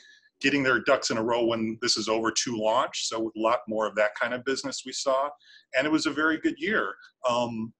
getting 0.41 0.63
their 0.63 0.81
ducks 0.81 1.11
in 1.11 1.17
a 1.17 1.23
row 1.23 1.45
when 1.45 1.79
this 1.81 1.97
is 1.97 2.09
over 2.09 2.31
to 2.31 2.57
launch. 2.57 3.09
So 3.09 3.33
a 3.37 3.41
lot 3.41 3.61
more 3.69 3.87
of 3.87 3.95
that 3.97 4.15
kind 4.15 4.35
of 4.35 4.45
business 4.45 4.83
we 4.85 4.93
saw, 4.93 5.29
and 5.77 5.87
it 5.87 5.91
was 5.91 6.07
a 6.07 6.11
very 6.11 6.39
good 6.39 6.57
year. 6.59 6.95
Um, 7.29 7.73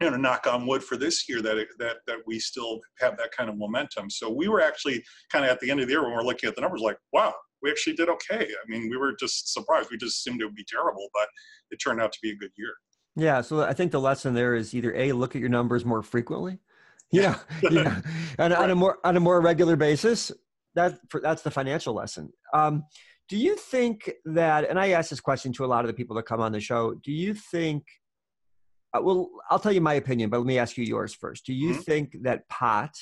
you 0.00 0.10
know, 0.10 0.16
knock 0.16 0.46
on 0.46 0.66
wood 0.66 0.82
for 0.82 0.96
this 0.96 1.28
year 1.28 1.42
that 1.42 1.58
it, 1.58 1.68
that 1.78 1.98
that 2.06 2.16
we 2.26 2.38
still 2.38 2.80
have 3.00 3.18
that 3.18 3.32
kind 3.32 3.50
of 3.50 3.58
momentum. 3.58 4.08
So 4.08 4.30
we 4.30 4.48
were 4.48 4.62
actually 4.62 5.04
kind 5.30 5.44
of 5.44 5.50
at 5.50 5.60
the 5.60 5.70
end 5.70 5.80
of 5.80 5.86
the 5.86 5.92
year 5.92 6.02
when 6.02 6.12
we're 6.12 6.22
looking 6.22 6.48
at 6.48 6.54
the 6.54 6.62
numbers, 6.62 6.80
like, 6.80 6.96
wow, 7.12 7.34
we 7.62 7.70
actually 7.70 7.96
did 7.96 8.08
okay. 8.08 8.46
I 8.46 8.70
mean, 8.70 8.88
we 8.88 8.96
were 8.96 9.14
just 9.14 9.52
surprised. 9.52 9.90
We 9.90 9.98
just 9.98 10.18
assumed 10.18 10.40
it 10.40 10.46
would 10.46 10.54
be 10.54 10.64
terrible, 10.64 11.08
but 11.12 11.28
it 11.70 11.76
turned 11.76 12.00
out 12.00 12.12
to 12.12 12.18
be 12.22 12.30
a 12.30 12.36
good 12.36 12.50
year. 12.56 12.72
Yeah. 13.14 13.42
So 13.42 13.62
I 13.62 13.74
think 13.74 13.92
the 13.92 14.00
lesson 14.00 14.32
there 14.32 14.54
is 14.54 14.74
either 14.74 14.94
a 14.94 15.12
look 15.12 15.36
at 15.36 15.40
your 15.40 15.50
numbers 15.50 15.84
more 15.84 16.02
frequently. 16.02 16.58
Yeah, 17.12 17.38
yeah, 17.68 18.00
and 18.38 18.52
right. 18.52 18.62
on 18.62 18.70
a 18.70 18.74
more 18.76 18.98
on 19.02 19.16
a 19.16 19.20
more 19.20 19.40
regular 19.40 19.74
basis, 19.74 20.30
that 20.74 20.98
that's 21.22 21.42
the 21.42 21.50
financial 21.50 21.94
lesson. 21.94 22.32
Um, 22.54 22.84
do 23.28 23.36
you 23.36 23.56
think 23.56 24.10
that? 24.24 24.68
And 24.68 24.78
I 24.78 24.90
ask 24.90 25.10
this 25.10 25.20
question 25.20 25.52
to 25.54 25.64
a 25.64 25.66
lot 25.66 25.84
of 25.84 25.88
the 25.88 25.94
people 25.94 26.16
that 26.16 26.24
come 26.24 26.40
on 26.40 26.52
the 26.52 26.60
show. 26.60 26.94
Do 26.94 27.12
you 27.12 27.34
think? 27.34 27.84
Uh, 28.92 29.00
well, 29.02 29.30
I'll 29.50 29.60
tell 29.60 29.72
you 29.72 29.80
my 29.80 29.94
opinion, 29.94 30.30
but 30.30 30.38
let 30.38 30.46
me 30.46 30.58
ask 30.58 30.76
you 30.76 30.84
yours 30.84 31.14
first. 31.14 31.46
Do 31.46 31.54
you 31.54 31.72
mm-hmm. 31.72 31.80
think 31.82 32.16
that 32.22 32.48
pot, 32.48 32.96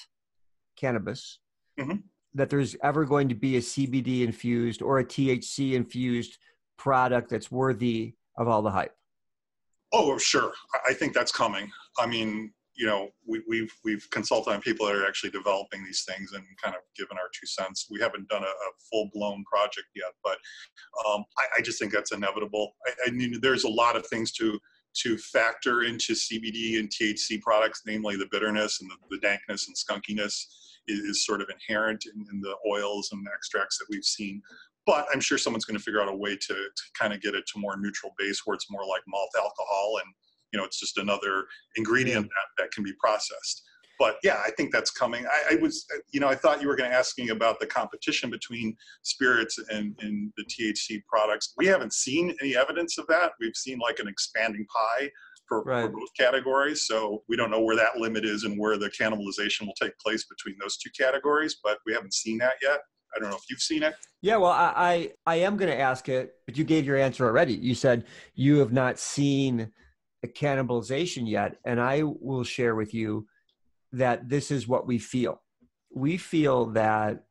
cannabis, 0.76 1.40
mm-hmm. 1.80 1.96
that 2.34 2.50
there's 2.50 2.76
ever 2.82 3.06
going 3.06 3.30
to 3.30 3.34
be 3.34 3.56
a 3.56 3.60
CBD 3.60 4.22
infused 4.22 4.82
or 4.82 4.98
a 4.98 5.04
THC 5.04 5.72
infused 5.72 6.36
product 6.76 7.30
that's 7.30 7.50
worthy 7.50 8.14
of 8.36 8.48
all 8.48 8.60
the 8.60 8.70
hype? 8.70 8.94
Oh, 9.92 10.18
sure. 10.18 10.52
I 10.86 10.92
think 10.92 11.14
that's 11.14 11.32
coming. 11.32 11.70
I 11.98 12.06
mean, 12.06 12.52
you 12.78 12.86
know, 12.86 13.08
we, 13.26 13.42
we've 13.48 13.72
we've 13.84 14.08
consulted 14.10 14.52
on 14.52 14.60
people 14.60 14.86
that 14.86 14.94
are 14.94 15.06
actually 15.06 15.30
developing 15.30 15.84
these 15.84 16.04
things 16.08 16.32
and 16.32 16.44
kind 16.62 16.76
of 16.76 16.82
given 16.96 17.18
our 17.18 17.28
two 17.34 17.46
cents. 17.46 17.88
We 17.90 18.00
haven't 18.00 18.28
done 18.28 18.44
a, 18.44 18.46
a 18.46 18.70
full 18.90 19.10
blown 19.12 19.44
project 19.44 19.88
yet, 19.96 20.12
but 20.22 20.38
um, 21.06 21.24
I, 21.36 21.58
I, 21.58 21.60
just 21.60 21.80
think 21.80 21.92
that's 21.92 22.12
inevitable. 22.12 22.74
I, 22.86 23.08
I, 23.08 23.10
mean, 23.10 23.40
there's 23.42 23.64
a 23.64 23.68
lot 23.68 23.96
of 23.96 24.06
things 24.06 24.30
to 24.32 24.58
to 25.02 25.18
factor 25.18 25.82
into 25.82 26.12
CBD 26.12 26.78
and 26.78 26.88
THC 26.88 27.40
products, 27.42 27.82
namely 27.84 28.16
the 28.16 28.28
bitterness 28.30 28.80
and 28.80 28.90
the, 28.90 28.96
the 29.10 29.20
dankness 29.20 29.66
and 29.68 29.76
skunkiness 29.76 30.46
is, 30.86 31.00
is 31.00 31.26
sort 31.26 31.42
of 31.42 31.48
inherent 31.50 32.04
in, 32.06 32.26
in, 32.32 32.40
the 32.40 32.54
oils 32.68 33.10
and 33.12 33.26
extracts 33.32 33.78
that 33.78 33.86
we've 33.90 34.04
seen. 34.04 34.40
But 34.86 35.06
I'm 35.12 35.20
sure 35.20 35.36
someone's 35.36 35.66
going 35.66 35.76
to 35.76 35.82
figure 35.82 36.00
out 36.00 36.08
a 36.08 36.16
way 36.16 36.34
to, 36.34 36.54
to 36.54 36.82
kind 36.98 37.12
of 37.12 37.20
get 37.20 37.34
it 37.34 37.44
to 37.52 37.60
more 37.60 37.76
neutral 37.76 38.14
base 38.18 38.42
where 38.44 38.54
it's 38.54 38.70
more 38.70 38.86
like 38.86 39.02
malt 39.06 39.30
alcohol 39.36 40.00
and 40.02 40.14
you 40.52 40.58
know 40.58 40.64
it's 40.64 40.78
just 40.78 40.98
another 40.98 41.46
ingredient 41.76 42.26
that, 42.26 42.62
that 42.62 42.70
can 42.72 42.84
be 42.84 42.92
processed 43.00 43.62
but 43.98 44.16
yeah 44.22 44.40
i 44.46 44.50
think 44.52 44.72
that's 44.72 44.90
coming 44.90 45.26
I, 45.26 45.54
I, 45.54 45.56
was 45.56 45.84
uh, 45.94 45.98
you 46.12 46.20
know 46.20 46.28
i 46.28 46.34
thought 46.34 46.62
you 46.62 46.68
were 46.68 46.76
going 46.76 46.90
to 46.90 46.96
ask 46.96 47.18
me 47.18 47.30
about 47.30 47.60
the 47.60 47.66
competition 47.66 48.30
between 48.30 48.76
spirits 49.02 49.58
and, 49.70 49.94
and 50.00 50.32
the 50.36 50.44
thc 50.44 51.02
products 51.06 51.54
we 51.56 51.66
haven't 51.66 51.92
seen 51.92 52.34
any 52.40 52.56
evidence 52.56 52.98
of 52.98 53.06
that 53.08 53.32
we've 53.40 53.56
seen 53.56 53.78
like 53.78 53.98
an 53.98 54.08
expanding 54.08 54.66
pie 54.66 55.10
for, 55.46 55.62
right. 55.62 55.82
for, 55.82 55.88
both 55.88 56.08
categories 56.18 56.86
so 56.86 57.22
we 57.28 57.36
don't 57.36 57.50
know 57.50 57.60
where 57.60 57.76
that 57.76 57.96
limit 57.96 58.24
is 58.24 58.44
and 58.44 58.58
where 58.58 58.76
the 58.76 58.90
cannibalization 58.90 59.62
will 59.62 59.74
take 59.80 59.98
place 59.98 60.24
between 60.24 60.56
those 60.60 60.76
two 60.76 60.90
categories 60.98 61.56
but 61.62 61.78
we 61.86 61.92
haven't 61.92 62.14
seen 62.14 62.38
that 62.38 62.54
yet 62.62 62.80
I 63.16 63.20
don't 63.20 63.30
know 63.30 63.36
if 63.36 63.44
you've 63.48 63.60
seen 63.60 63.82
it. 63.82 63.94
Yeah, 64.20 64.36
well, 64.36 64.50
I 64.50 64.72
I, 64.76 65.12
I 65.26 65.36
am 65.36 65.56
going 65.56 65.70
to 65.70 65.78
ask 65.78 66.10
it, 66.10 66.34
but 66.44 66.58
you 66.58 66.64
gave 66.64 66.84
your 66.84 66.98
answer 66.98 67.24
already. 67.24 67.54
You 67.54 67.74
said 67.74 68.04
you 68.34 68.58
have 68.58 68.70
not 68.70 68.98
seen 68.98 69.72
cannibalization 70.34 71.28
yet. 71.28 71.56
And 71.64 71.80
I 71.80 72.02
will 72.04 72.44
share 72.44 72.74
with 72.74 72.94
you 72.94 73.26
that 73.92 74.28
this 74.28 74.50
is 74.50 74.68
what 74.68 74.86
we 74.86 74.98
feel. 74.98 75.40
We 75.94 76.16
feel 76.16 76.66
that 76.72 77.24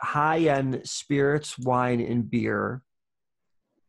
high 0.00 0.40
end 0.40 0.82
spirits, 0.84 1.58
wine, 1.58 2.00
and 2.00 2.30
beer, 2.30 2.82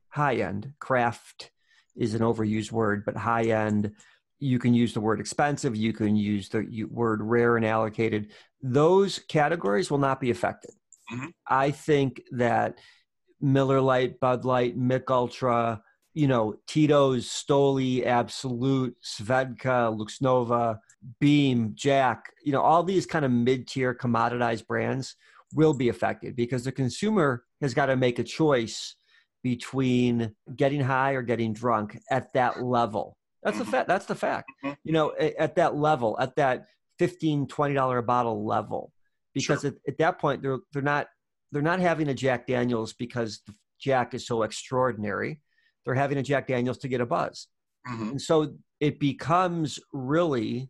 high 0.10 0.36
end, 0.36 0.74
craft 0.80 1.52
is 1.96 2.14
an 2.14 2.22
overused 2.22 2.72
word, 2.72 3.04
but 3.06 3.16
high 3.16 3.46
end, 3.46 3.92
you 4.40 4.58
can 4.58 4.74
use 4.74 4.94
the 4.94 5.02
word 5.02 5.20
expensive, 5.20 5.76
you 5.76 5.92
can 5.92 6.16
use 6.16 6.50
the 6.50 6.86
word 6.90 7.22
rare 7.22 7.58
and 7.58 7.66
allocated. 7.66 8.32
Those 8.62 9.20
categories 9.28 9.92
will 9.92 9.98
not 9.98 10.22
be 10.22 10.32
affected. 10.32 10.72
Mm-hmm. 11.12 11.28
I 11.48 11.72
think 11.72 12.22
that 12.32 12.80
Miller 13.42 13.82
Lite, 13.82 14.20
Bud 14.20 14.46
Light, 14.46 14.78
Mich 14.78 15.10
Ultra, 15.10 15.82
you 16.20 16.28
know, 16.28 16.54
Tito's, 16.68 17.28
Stoli, 17.28 18.06
Absolut, 18.06 18.94
Svedka, 19.02 19.98
Luxnova, 19.98 20.78
Beam, 21.22 21.72
Jack, 21.76 22.34
you 22.44 22.52
know, 22.52 22.62
all 22.62 22.84
these 22.84 23.06
kind 23.06 23.24
of 23.24 23.32
mid 23.32 23.70
tier 23.70 23.96
commoditized 23.96 24.68
brands 24.68 25.16
will 25.54 25.74
be 25.74 25.88
affected 25.88 26.36
because 26.36 26.66
the 26.66 26.74
consumer 26.74 27.46
has 27.62 27.74
got 27.74 27.86
to 27.86 27.96
make 27.96 28.20
a 28.20 28.24
choice 28.24 28.96
between 29.44 30.36
getting 30.58 30.82
high 30.82 31.14
or 31.14 31.22
getting 31.22 31.54
drunk 31.54 31.98
at 32.12 32.34
that 32.34 32.62
level. 32.62 33.16
That's 33.42 33.58
the 33.58 33.64
fact. 33.64 33.88
That's 33.88 34.06
the 34.06 34.16
fact. 34.16 34.52
Mm-hmm. 34.66 34.74
You 34.84 34.92
know, 34.92 35.14
at 35.16 35.56
that 35.56 35.78
level, 35.78 36.18
at 36.20 36.36
that 36.36 36.66
15 37.00 37.48
$20 37.48 37.98
a 37.98 38.04
bottle 38.04 38.46
level, 38.46 38.92
because 39.34 39.62
sure. 39.62 39.70
at, 39.70 39.76
at 39.88 39.98
that 40.00 40.20
point, 40.20 40.42
they're, 40.42 40.60
they're 40.74 40.82
not, 40.82 41.08
they're 41.54 41.62
not 41.62 41.80
having 41.80 42.10
a 42.10 42.14
Jack 42.14 42.46
Daniels 42.46 42.92
because 42.92 43.42
Jack 43.80 44.14
is 44.14 44.28
so 44.28 44.44
extraordinary 44.44 45.40
they're 45.90 45.96
having 45.96 46.20
a 46.20 46.24
Jack 46.24 46.46
Daniels 46.46 46.78
to 46.78 46.88
get 46.88 47.02
a 47.02 47.06
buzz. 47.08 47.48
Mm-hmm. 47.90 48.10
And 48.10 48.22
so 48.22 48.54
it 48.80 49.00
becomes 49.00 49.80
really 49.92 50.70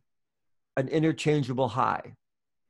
an 0.78 0.88
interchangeable 0.88 1.68
high. 1.68 2.16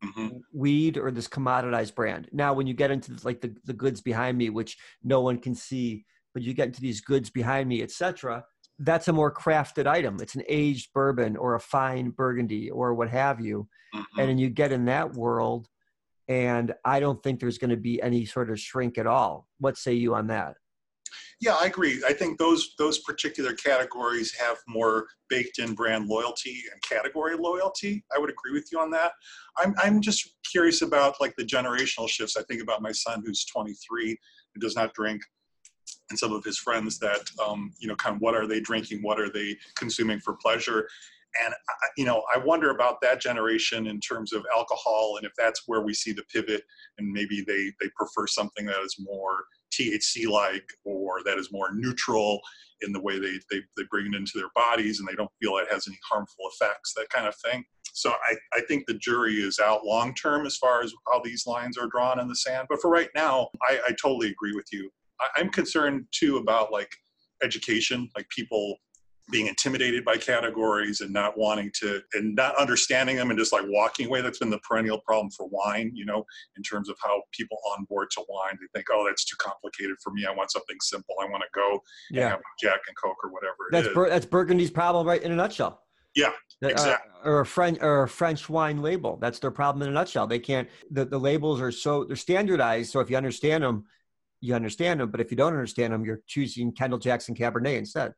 Mm-hmm. 0.04 0.38
Weed 0.52 0.98
or 0.98 1.12
this 1.12 1.28
commoditized 1.28 1.94
brand. 1.94 2.28
Now, 2.32 2.56
when 2.56 2.66
you 2.66 2.74
get 2.74 2.90
into 2.90 3.16
like 3.24 3.40
the, 3.40 3.56
the 3.66 3.74
goods 3.74 4.02
behind 4.02 4.36
me, 4.36 4.50
which 4.50 4.78
no 5.04 5.22
one 5.22 5.38
can 5.38 5.54
see, 5.54 6.06
but 6.34 6.42
you 6.42 6.56
get 6.56 6.70
into 6.70 6.82
these 6.82 7.02
goods 7.02 7.30
behind 7.30 7.70
me, 7.70 7.84
etc., 7.84 8.44
that's 8.80 9.10
a 9.10 9.14
more 9.14 9.32
crafted 9.32 9.86
item. 9.86 10.18
It's 10.20 10.34
an 10.34 10.44
aged 10.50 10.92
bourbon 10.92 11.38
or 11.38 11.54
a 11.54 11.60
fine 11.60 12.10
burgundy 12.10 12.72
or 12.72 12.96
what 12.96 13.10
have 13.10 13.40
you. 13.40 13.68
Mm-hmm. 13.94 14.20
And 14.20 14.30
then 14.30 14.38
you 14.40 14.50
get 14.50 14.72
in 14.72 14.86
that 14.86 15.14
world, 15.14 15.68
and 16.28 16.74
I 16.84 17.00
don't 17.00 17.22
think 17.22 17.40
there's 17.40 17.60
going 17.60 17.70
to 17.70 17.78
be 17.78 18.02
any 18.02 18.26
sort 18.26 18.50
of 18.50 18.60
shrink 18.60 18.98
at 18.98 19.06
all. 19.06 19.48
What 19.60 19.78
say 19.78 19.94
you 19.94 20.16
on 20.16 20.28
that? 20.28 20.56
Yeah, 21.42 21.56
I 21.60 21.68
agree. 21.68 22.04
I 22.06 22.12
think 22.12 22.38
those 22.38 22.76
those 22.78 23.00
particular 23.00 23.54
categories 23.54 24.36
have 24.36 24.58
more 24.68 25.08
baked 25.30 25.60
in 25.60 25.74
brand 25.74 26.08
loyalty 26.08 26.64
and 26.72 26.82
category 26.82 27.38
loyalty. 27.38 28.04
I 28.14 28.20
would 28.20 28.30
agree 28.30 28.52
with 28.52 28.70
you 28.72 28.80
on 28.80 28.92
that. 28.92 29.14
I'm 29.58 29.74
I'm 29.82 30.02
just 30.02 30.36
curious 30.50 30.82
about 30.82 31.16
like 31.22 31.36
the 31.38 31.46
generational 31.46 32.10
shifts. 32.10 32.36
I 32.36 32.44
think 32.44 32.62
about 32.62 32.82
my 32.82 32.92
son 32.92 33.24
who's 33.26 33.46
23 33.46 34.18
who 34.54 34.60
does 34.60 34.76
not 34.76 34.94
drink 34.94 35.22
and 36.10 36.18
some 36.18 36.34
of 36.34 36.44
his 36.44 36.58
friends 36.58 37.00
that 37.00 37.22
um, 37.46 37.72
you 37.80 37.88
know 37.88 37.96
kind 37.96 38.16
of 38.16 38.22
what 38.22 38.36
are 38.36 38.48
they 38.48 38.60
drinking 38.60 39.02
what 39.02 39.20
are 39.20 39.32
they 39.32 39.56
consuming 39.76 40.20
for 40.20 40.34
pleasure 40.34 40.88
and 41.44 41.54
you 41.98 42.06
know 42.06 42.24
i 42.34 42.38
wonder 42.38 42.72
about 42.72 43.00
that 43.02 43.22
generation 43.22 43.88
in 43.88 44.00
terms 44.00 44.34
of 44.34 44.44
alcohol 44.56 45.16
and 45.18 45.26
if 45.26 45.32
that's 45.38 45.64
where 45.68 45.82
we 45.82 45.94
see 45.94 46.12
the 46.12 46.24
pivot 46.24 46.64
and 46.98 47.12
maybe 47.12 47.44
they 47.46 47.72
they 47.80 47.90
prefer 47.96 48.26
something 48.26 48.66
that 48.66 48.82
is 48.82 48.96
more 49.00 49.46
THC 49.72 50.28
like 50.28 50.68
or 50.86 51.24
that 51.26 51.38
is 51.38 51.52
more 51.52 51.74
neutral 51.74 52.40
in 52.82 52.92
the 52.94 53.02
way 53.02 53.20
they, 53.20 53.34
they, 53.52 53.62
they 53.76 53.84
bring 53.90 54.08
it 54.08 54.16
into 54.16 54.34
their 54.36 54.50
bodies 54.56 55.00
and 55.00 55.08
they 55.08 55.16
don't 55.16 55.32
feel 55.42 55.58
it 55.58 55.72
has 55.72 55.88
any 55.88 55.98
harmful 56.10 56.46
effects, 56.54 56.94
that 56.94 57.10
kind 57.10 57.28
of 57.28 57.36
thing. 57.36 57.64
So 57.94 58.12
I, 58.12 58.36
I 58.54 58.62
think 58.68 58.86
the 58.86 58.94
jury 58.96 59.36
is 59.36 59.60
out 59.60 59.86
long 59.86 60.14
term 60.14 60.46
as 60.46 60.56
far 60.58 60.82
as 60.82 60.94
how 61.12 61.22
these 61.24 61.46
lines 61.46 61.78
are 61.78 61.88
drawn 61.88 62.20
in 62.20 62.28
the 62.28 62.36
sand. 62.36 62.68
But 62.70 62.80
for 62.82 62.90
right 62.90 63.10
now, 63.16 63.50
I, 63.64 63.80
I 63.88 63.92
totally 64.02 64.30
agree 64.30 64.54
with 64.54 64.68
you. 64.72 64.90
I, 65.20 65.28
I'm 65.38 65.50
concerned 65.50 66.06
too 66.12 66.38
about 66.38 66.72
like 66.72 66.92
education, 67.44 68.10
like 68.16 68.28
people 68.30 68.78
being 69.32 69.48
intimidated 69.48 70.04
by 70.04 70.18
categories 70.18 71.02
and 71.02 71.12
not 71.12 71.38
wanting 71.38 71.72
to 71.80 72.02
and 72.14 72.36
not 72.36 72.56
understanding 72.58 73.16
them 73.16 73.30
and 73.30 73.40
just 73.40 73.54
like 73.54 73.66
walking 73.68 74.08
away 74.08 74.22
that's 74.22 74.40
been 74.40 74.50
the 74.50 74.60
perennial 74.60 75.00
problem 75.00 75.30
for 75.32 75.48
wine 75.50 75.92
you 75.94 76.06
know 76.06 76.26
in 76.58 76.64
terms 76.64 76.90
of 76.90 76.98
how 77.04 77.22
people 77.32 77.58
onboard 77.78 78.10
to 78.12 78.24
wine 78.30 78.58
they 78.60 78.68
think 78.74 78.88
oh 78.92 79.06
that's 79.06 79.26
too 79.26 79.38
complicated 79.40 79.96
for 80.04 80.12
me. 80.12 80.26
I 80.26 80.34
want 80.34 80.52
something 80.52 80.78
simple. 80.82 81.16
I 81.22 81.26
want 81.26 81.44
to 81.44 81.50
go 81.54 81.80
yeah. 82.12 82.22
and 82.22 82.32
have 82.32 82.42
jack 82.62 82.80
and 82.88 82.96
coke 83.02 83.18
or 83.24 83.32
whatever 83.32 83.56
that's 83.72 83.88
Bur- 83.94 84.10
that's 84.10 84.26
burgundy's 84.26 84.72
problem 84.72 85.08
right 85.08 85.22
in 85.22 85.32
a 85.32 85.36
nutshell. 85.36 85.82
Yeah 86.16 86.32
uh, 86.64 86.68
exactly. 86.68 87.12
uh, 87.24 87.28
or 87.28 87.40
a 87.42 87.46
french 87.46 87.80
or 87.82 88.04
a 88.04 88.08
french 88.08 88.50
wine 88.50 88.82
label. 88.82 89.18
That's 89.22 89.40
their 89.40 89.52
problem 89.52 89.84
in 89.84 89.90
a 89.90 89.92
nutshell. 89.92 90.28
They 90.28 90.40
can't 90.40 90.68
the, 90.92 91.06
the 91.06 91.20
labels 91.20 91.62
are 91.62 91.72
so 91.72 92.04
they're 92.04 92.16
standardized 92.16 92.92
so 92.92 93.00
if 93.00 93.10
you 93.10 93.18
understand 93.18 93.64
them 93.64 93.86
you 94.42 94.56
understand 94.56 95.00
them 95.00 95.12
but 95.12 95.20
if 95.20 95.32
you 95.32 95.38
don't 95.38 95.54
understand 95.54 95.94
them 95.94 96.06
you're 96.06 96.22
choosing 96.26 96.72
kendall 96.72 97.00
jackson 97.00 97.36
cabernet 97.36 97.78
instead. 97.78 98.14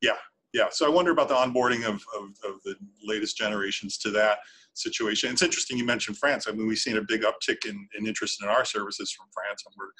Yeah 0.00 0.16
yeah, 0.54 0.68
so 0.70 0.86
I 0.86 0.88
wonder 0.88 1.10
about 1.10 1.28
the 1.28 1.34
onboarding 1.34 1.84
of, 1.84 1.96
of, 2.16 2.28
of, 2.48 2.62
the 2.64 2.76
latest 3.02 3.36
generations 3.36 3.98
to 3.98 4.10
that 4.12 4.38
situation. 4.74 5.32
It's 5.32 5.42
interesting 5.42 5.76
you 5.76 5.84
mentioned 5.84 6.16
France. 6.16 6.46
I 6.46 6.52
mean, 6.52 6.68
we've 6.68 6.78
seen 6.78 6.96
a 6.96 7.02
big 7.02 7.22
uptick 7.22 7.66
in, 7.68 7.88
in 7.98 8.06
interest 8.06 8.40
in 8.40 8.48
our 8.48 8.64
services 8.64 9.10
from 9.10 9.26
France, 9.34 9.64
and 9.66 9.74
we're, 9.76 9.90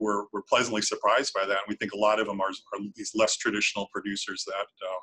we're, 0.00 0.26
we're 0.32 0.42
pleasantly 0.42 0.82
surprised 0.82 1.32
by 1.32 1.46
that. 1.46 1.58
And 1.58 1.68
we 1.68 1.76
think 1.76 1.92
a 1.92 1.96
lot 1.96 2.18
of 2.18 2.26
them 2.26 2.40
are, 2.40 2.48
are 2.48 2.80
these 2.96 3.12
less 3.14 3.36
traditional 3.36 3.86
producers 3.94 4.44
that, 4.46 4.66
um, 4.88 5.00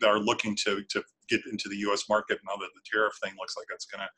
that 0.00 0.08
are 0.08 0.18
looking 0.18 0.56
to, 0.64 0.82
to 0.90 1.04
get 1.28 1.40
into 1.50 1.68
the 1.68 1.76
U.S. 1.76 2.08
market 2.08 2.40
now 2.44 2.56
that 2.56 2.70
the 2.74 2.82
tariff 2.92 3.12
thing 3.22 3.34
looks 3.38 3.54
like 3.56 3.66
it's 3.72 3.86
going 3.86 4.02
to 4.02 4.10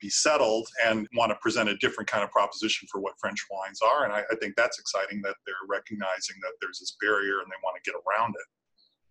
be 0.00 0.08
settled 0.08 0.68
and 0.86 1.08
want 1.16 1.30
to 1.30 1.38
present 1.42 1.68
a 1.68 1.76
different 1.78 2.08
kind 2.08 2.22
of 2.22 2.30
proposition 2.30 2.86
for 2.92 3.00
what 3.00 3.14
French 3.18 3.44
wines 3.50 3.80
are. 3.82 4.04
And 4.04 4.12
I, 4.12 4.22
I 4.30 4.36
think 4.40 4.54
that's 4.54 4.78
exciting 4.78 5.20
that 5.22 5.34
they're 5.46 5.66
recognizing 5.68 6.36
that 6.42 6.52
there's 6.60 6.78
this 6.78 6.96
barrier 7.00 7.40
and 7.40 7.48
they 7.48 7.58
want 7.64 7.74
to 7.82 7.90
get 7.90 7.98
around 7.98 8.36
it. 8.38 8.46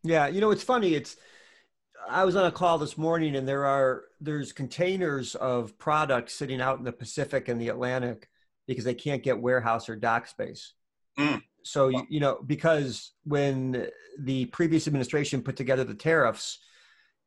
Yeah, 0.03 0.27
you 0.27 0.41
know 0.41 0.51
it's 0.51 0.63
funny. 0.63 0.93
It's 0.95 1.15
I 2.09 2.25
was 2.25 2.35
on 2.35 2.45
a 2.45 2.51
call 2.51 2.77
this 2.77 2.97
morning, 2.97 3.35
and 3.35 3.47
there 3.47 3.65
are 3.65 4.03
there's 4.19 4.51
containers 4.51 5.35
of 5.35 5.77
products 5.77 6.33
sitting 6.33 6.61
out 6.61 6.77
in 6.77 6.83
the 6.83 6.91
Pacific 6.91 7.47
and 7.47 7.59
the 7.59 7.69
Atlantic 7.69 8.29
because 8.67 8.83
they 8.83 8.93
can't 8.93 9.23
get 9.23 9.39
warehouse 9.39 9.89
or 9.89 9.95
dock 9.95 10.27
space. 10.27 10.73
Mm. 11.17 11.41
So 11.63 11.87
you, 11.87 12.05
you 12.09 12.19
know 12.19 12.39
because 12.45 13.11
when 13.23 13.87
the 14.19 14.45
previous 14.47 14.87
administration 14.87 15.41
put 15.41 15.55
together 15.55 15.83
the 15.83 15.93
tariffs, 15.93 16.59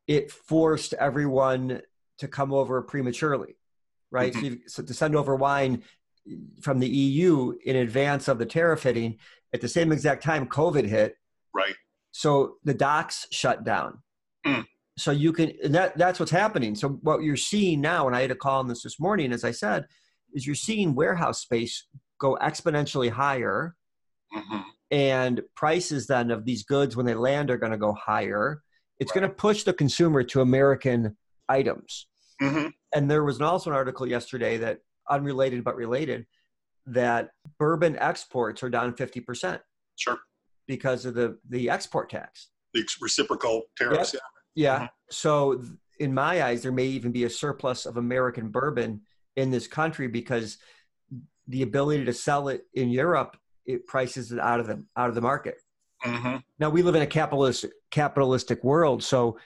it 0.06 0.30
forced 0.30 0.92
everyone 0.94 1.80
to 2.18 2.28
come 2.28 2.52
over 2.52 2.82
prematurely, 2.82 3.56
right? 4.10 4.32
Mm-hmm. 4.32 4.40
So, 4.40 4.46
you, 4.46 4.60
so 4.66 4.82
to 4.82 4.94
send 4.94 5.16
over 5.16 5.34
wine 5.34 5.82
from 6.60 6.80
the 6.80 6.88
EU 6.88 7.54
in 7.64 7.76
advance 7.76 8.28
of 8.28 8.38
the 8.38 8.46
tariff 8.46 8.82
hitting, 8.82 9.18
at 9.52 9.60
the 9.60 9.68
same 9.68 9.92
exact 9.92 10.22
time 10.22 10.46
COVID 10.46 10.86
hit, 10.86 11.16
right? 11.54 11.74
So 12.16 12.54
the 12.64 12.72
docks 12.72 13.26
shut 13.30 13.62
down. 13.62 13.98
Mm. 14.46 14.64
So 14.96 15.10
you 15.10 15.34
can 15.34 15.52
that 15.64 15.98
that's 15.98 16.18
what's 16.18 16.32
happening. 16.32 16.74
So 16.74 16.88
what 17.02 17.22
you're 17.22 17.36
seeing 17.36 17.82
now, 17.82 18.06
and 18.06 18.16
I 18.16 18.22
had 18.22 18.30
a 18.30 18.34
call 18.34 18.60
on 18.60 18.68
this 18.68 18.82
this 18.82 18.98
morning, 18.98 19.34
as 19.34 19.44
I 19.44 19.50
said, 19.50 19.84
is 20.32 20.46
you're 20.46 20.54
seeing 20.54 20.94
warehouse 20.94 21.42
space 21.42 21.86
go 22.18 22.38
exponentially 22.40 23.10
higher, 23.10 23.76
mm-hmm. 24.34 24.60
and 24.90 25.42
prices 25.56 26.06
then 26.06 26.30
of 26.30 26.46
these 26.46 26.64
goods 26.64 26.96
when 26.96 27.04
they 27.04 27.12
land 27.12 27.50
are 27.50 27.58
going 27.58 27.72
to 27.72 27.76
go 27.76 27.92
higher. 27.92 28.62
It's 28.98 29.10
right. 29.10 29.20
going 29.20 29.30
to 29.30 29.36
push 29.36 29.64
the 29.64 29.74
consumer 29.74 30.22
to 30.22 30.40
American 30.40 31.18
items. 31.50 32.06
Mm-hmm. 32.40 32.68
And 32.94 33.10
there 33.10 33.24
was 33.24 33.42
also 33.42 33.68
an 33.68 33.76
article 33.76 34.08
yesterday 34.08 34.56
that 34.56 34.78
unrelated 35.10 35.62
but 35.64 35.76
related 35.76 36.24
that 36.86 37.28
bourbon 37.58 37.98
exports 37.98 38.62
are 38.62 38.70
down 38.70 38.94
50%. 38.94 39.60
Sure 39.96 40.16
because 40.66 41.04
of 41.04 41.14
the 41.14 41.38
the 41.48 41.70
export 41.70 42.10
tax. 42.10 42.48
The 42.74 42.86
reciprocal 43.00 43.62
tariffs. 43.76 44.14
Yep. 44.14 44.22
Yeah. 44.54 44.64
Yeah. 44.64 44.76
Mm-hmm. 44.76 44.86
So 45.10 45.62
in 45.98 46.12
my 46.12 46.42
eyes, 46.42 46.62
there 46.62 46.72
may 46.72 46.86
even 46.86 47.12
be 47.12 47.24
a 47.24 47.30
surplus 47.30 47.86
of 47.86 47.96
American 47.96 48.48
bourbon 48.48 49.02
in 49.36 49.50
this 49.50 49.66
country 49.66 50.08
because 50.08 50.58
the 51.48 51.62
ability 51.62 52.04
to 52.04 52.12
sell 52.12 52.48
it 52.48 52.62
in 52.74 52.90
Europe 52.90 53.36
it 53.64 53.84
prices 53.86 54.30
it 54.30 54.38
out 54.38 54.60
of 54.60 54.66
the 54.66 54.84
out 54.96 55.08
of 55.08 55.14
the 55.14 55.20
market. 55.20 55.56
Mm-hmm. 56.04 56.36
Now 56.58 56.70
we 56.70 56.82
live 56.82 56.94
in 56.94 57.02
a 57.02 57.06
capitalist 57.06 57.66
capitalistic 57.90 58.62
world, 58.62 59.02
so 59.02 59.38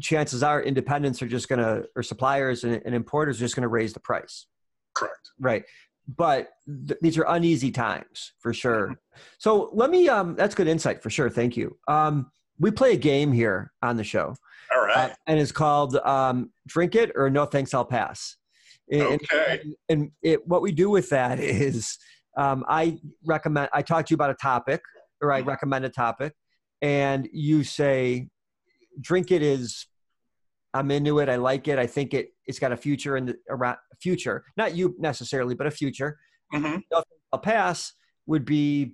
chances 0.00 0.42
are 0.42 0.62
independents 0.62 1.20
are 1.22 1.28
just 1.28 1.48
going 1.48 1.58
to 1.58 1.86
or 1.96 2.02
suppliers 2.02 2.64
and, 2.64 2.80
and 2.84 2.94
importers 2.94 3.38
are 3.38 3.44
just 3.44 3.56
going 3.56 3.62
to 3.62 3.68
raise 3.68 3.92
the 3.92 4.00
price. 4.00 4.46
Correct. 4.94 5.30
Right 5.38 5.64
but 6.08 6.50
th- 6.86 6.98
these 7.00 7.18
are 7.18 7.24
uneasy 7.28 7.70
times 7.70 8.32
for 8.38 8.52
sure. 8.52 8.88
Mm-hmm. 8.88 9.20
So 9.38 9.70
let 9.72 9.90
me, 9.90 10.08
um, 10.08 10.34
that's 10.34 10.54
good 10.54 10.68
insight 10.68 11.02
for 11.02 11.10
sure. 11.10 11.30
Thank 11.30 11.56
you. 11.56 11.76
Um, 11.88 12.30
we 12.58 12.70
play 12.70 12.92
a 12.92 12.96
game 12.96 13.32
here 13.32 13.72
on 13.82 13.96
the 13.96 14.04
show. 14.04 14.34
All 14.74 14.84
right. 14.84 15.10
Uh, 15.10 15.14
and 15.26 15.38
it's 15.38 15.52
called 15.52 15.96
um, 15.96 16.50
Drink 16.66 16.94
It 16.94 17.12
or 17.14 17.30
No 17.30 17.44
Thanks, 17.44 17.74
I'll 17.74 17.84
Pass. 17.84 18.36
And, 18.90 19.02
okay. 19.02 19.60
And, 19.62 19.74
and 19.88 20.10
it, 20.22 20.46
what 20.46 20.62
we 20.62 20.72
do 20.72 20.90
with 20.90 21.10
that 21.10 21.40
is 21.40 21.98
um, 22.36 22.64
I 22.68 22.98
recommend, 23.24 23.70
I 23.72 23.82
talk 23.82 24.06
to 24.06 24.12
you 24.12 24.16
about 24.16 24.30
a 24.30 24.34
topic 24.34 24.80
or 25.20 25.32
I 25.32 25.40
mm-hmm. 25.40 25.48
recommend 25.48 25.84
a 25.84 25.90
topic 25.90 26.34
and 26.82 27.28
you 27.32 27.64
say, 27.64 28.28
drink 29.00 29.30
it 29.30 29.42
is 29.42 29.86
I'm 30.76 30.90
into 30.90 31.18
it. 31.18 31.28
I 31.28 31.36
like 31.36 31.68
it. 31.68 31.78
I 31.78 31.86
think 31.86 32.14
it 32.14 32.30
it's 32.46 32.58
got 32.58 32.72
a 32.72 32.76
future 32.76 33.16
in 33.16 33.26
the 33.26 33.36
around 33.48 33.78
future. 34.00 34.44
Not 34.56 34.74
you 34.74 34.94
necessarily, 34.98 35.54
but 35.54 35.66
a 35.66 35.70
future. 35.70 36.18
Mm-hmm. 36.54 36.78
A 37.32 37.38
pass 37.38 37.92
would 38.26 38.44
be, 38.44 38.92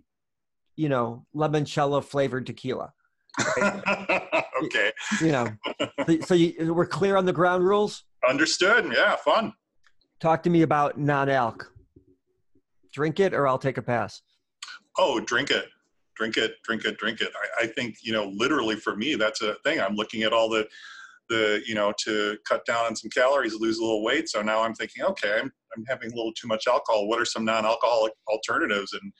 you 0.77 0.89
know, 0.89 1.27
limoncello 1.35 2.03
flavored 2.03 2.47
tequila. 2.47 2.93
Right? 3.57 4.45
okay. 4.65 4.93
You 5.21 5.33
know, 5.33 5.49
so 6.25 6.35
you, 6.35 6.73
we're 6.73 6.87
clear 6.87 7.17
on 7.17 7.27
the 7.27 7.33
ground 7.33 7.65
rules. 7.65 8.05
Understood. 8.29 8.93
Yeah, 8.95 9.17
fun. 9.17 9.53
Talk 10.21 10.43
to 10.45 10.51
me 10.51 10.63
about 10.63 10.99
non-alc. 10.99 11.69
Drink 12.93 13.21
it, 13.21 13.35
or 13.35 13.49
I'll 13.49 13.59
take 13.59 13.79
a 13.79 13.83
pass. 13.83 14.23
Oh, 14.99 15.21
drink 15.21 15.51
it 15.51 15.67
drink 16.17 16.37
it, 16.37 16.63
drink 16.63 16.85
it, 16.85 16.99
drink 16.99 17.21
it. 17.21 17.33
I, 17.35 17.65
I, 17.65 17.67
think, 17.67 17.97
you 18.03 18.13
know, 18.13 18.33
literally 18.35 18.77
for 18.77 18.97
me, 18.97 19.15
that's 19.15 19.43
a 19.43 19.55
thing. 19.65 19.81
I'm 19.81 19.95
looking 19.95 20.23
at 20.23 20.33
all 20.33 20.49
the 20.49 20.69
the 21.33 21.63
you 21.67 21.75
know 21.75 21.93
to 22.05 22.37
cut 22.51 22.63
down 22.67 22.85
on 22.87 22.97
some 22.97 23.11
calories, 23.11 23.55
lose 23.55 23.79
a 23.79 23.83
little 23.83 24.05
weight. 24.05 24.29
So 24.29 24.43
now 24.43 24.63
I'm 24.63 24.75
thinking, 24.75 25.03
okay, 25.13 25.35
I'm 25.41 25.51
I'm 25.75 25.85
having 25.89 26.13
a 26.13 26.17
little 26.17 26.35
too 26.41 26.49
much 26.49 26.67
alcohol. 26.67 27.09
What 27.09 27.21
are 27.21 27.25
some 27.35 27.45
non-alcoholic 27.45 28.13
alternatives? 28.29 28.93
And 28.93 29.13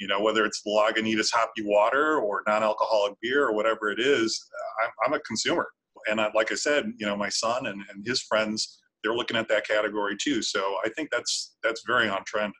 you 0.00 0.08
know 0.08 0.20
whether 0.20 0.44
it's 0.44 0.62
Lagunitas 0.66 1.30
hoppy 1.32 1.62
water 1.64 2.18
or 2.18 2.42
non-alcoholic 2.46 3.14
beer 3.22 3.46
or 3.46 3.54
whatever 3.54 3.90
it 3.90 4.00
is, 4.00 4.28
uh, 4.58 4.84
I'm, 4.84 4.92
I'm 5.04 5.18
a 5.18 5.20
consumer. 5.20 5.68
And 6.08 6.20
I, 6.20 6.30
like 6.34 6.50
I 6.50 6.56
said, 6.56 6.82
you 6.98 7.06
know, 7.06 7.16
my 7.16 7.28
son 7.28 7.66
and, 7.66 7.80
and 7.90 8.06
his 8.06 8.22
friends, 8.22 8.80
they're 9.02 9.14
looking 9.14 9.36
at 9.36 9.48
that 9.48 9.66
category 9.66 10.16
too. 10.20 10.42
So 10.42 10.60
I 10.84 10.88
think 10.96 11.10
that's 11.10 11.56
that's 11.62 11.82
very 11.86 12.08
on 12.08 12.24
trend. 12.24 12.52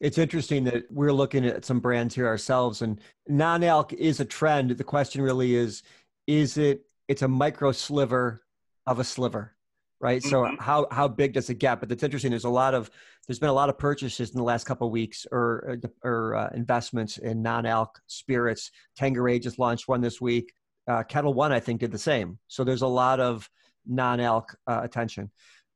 It's 0.00 0.18
interesting 0.18 0.64
that 0.64 0.84
we're 0.90 1.12
looking 1.12 1.44
at 1.46 1.64
some 1.64 1.80
brands 1.80 2.14
here 2.14 2.26
ourselves, 2.26 2.82
and 2.82 3.00
non-alc 3.28 3.92
is 3.92 4.20
a 4.20 4.24
trend. 4.24 4.70
The 4.70 4.84
question 4.84 5.22
really 5.22 5.54
is: 5.54 5.82
is 6.26 6.56
it? 6.56 6.86
It's 7.08 7.22
a 7.22 7.28
micro 7.28 7.72
sliver 7.72 8.42
of 8.86 8.98
a 8.98 9.04
sliver 9.04 9.54
right? 10.00 10.22
Mm-hmm. 10.22 10.30
so 10.30 10.56
how 10.58 10.86
how 10.90 11.06
big 11.06 11.32
does 11.32 11.50
it 11.50 11.58
get 11.58 11.80
but 11.80 11.92
it's 11.92 12.02
interesting. 12.02 12.30
There's 12.30 12.44
a 12.44 12.48
lot 12.50 12.74
of 12.74 12.90
there's 13.28 13.38
been 13.38 13.50
a 13.50 13.54
lot 13.54 13.68
of 13.68 13.78
purchases 13.78 14.30
in 14.30 14.38
the 14.38 14.44
last 14.44 14.64
couple 14.64 14.86
of 14.86 14.92
weeks 14.92 15.26
or 15.30 15.78
or 16.02 16.34
uh, 16.34 16.50
investments 16.54 17.18
in 17.18 17.42
non-alc 17.42 18.00
spirits. 18.06 18.70
Tanqueray 18.96 19.38
just 19.38 19.58
launched 19.58 19.86
one 19.86 20.00
this 20.00 20.20
week. 20.20 20.52
Uh, 20.88 21.02
Ketel 21.04 21.34
One 21.34 21.52
i 21.52 21.60
think 21.60 21.80
did 21.80 21.92
the 21.92 21.98
same. 21.98 22.38
So 22.48 22.64
there's 22.64 22.82
a 22.82 22.86
lot 22.86 23.20
of 23.20 23.48
non-alc 23.86 24.56
uh, 24.66 24.80
attention. 24.82 25.30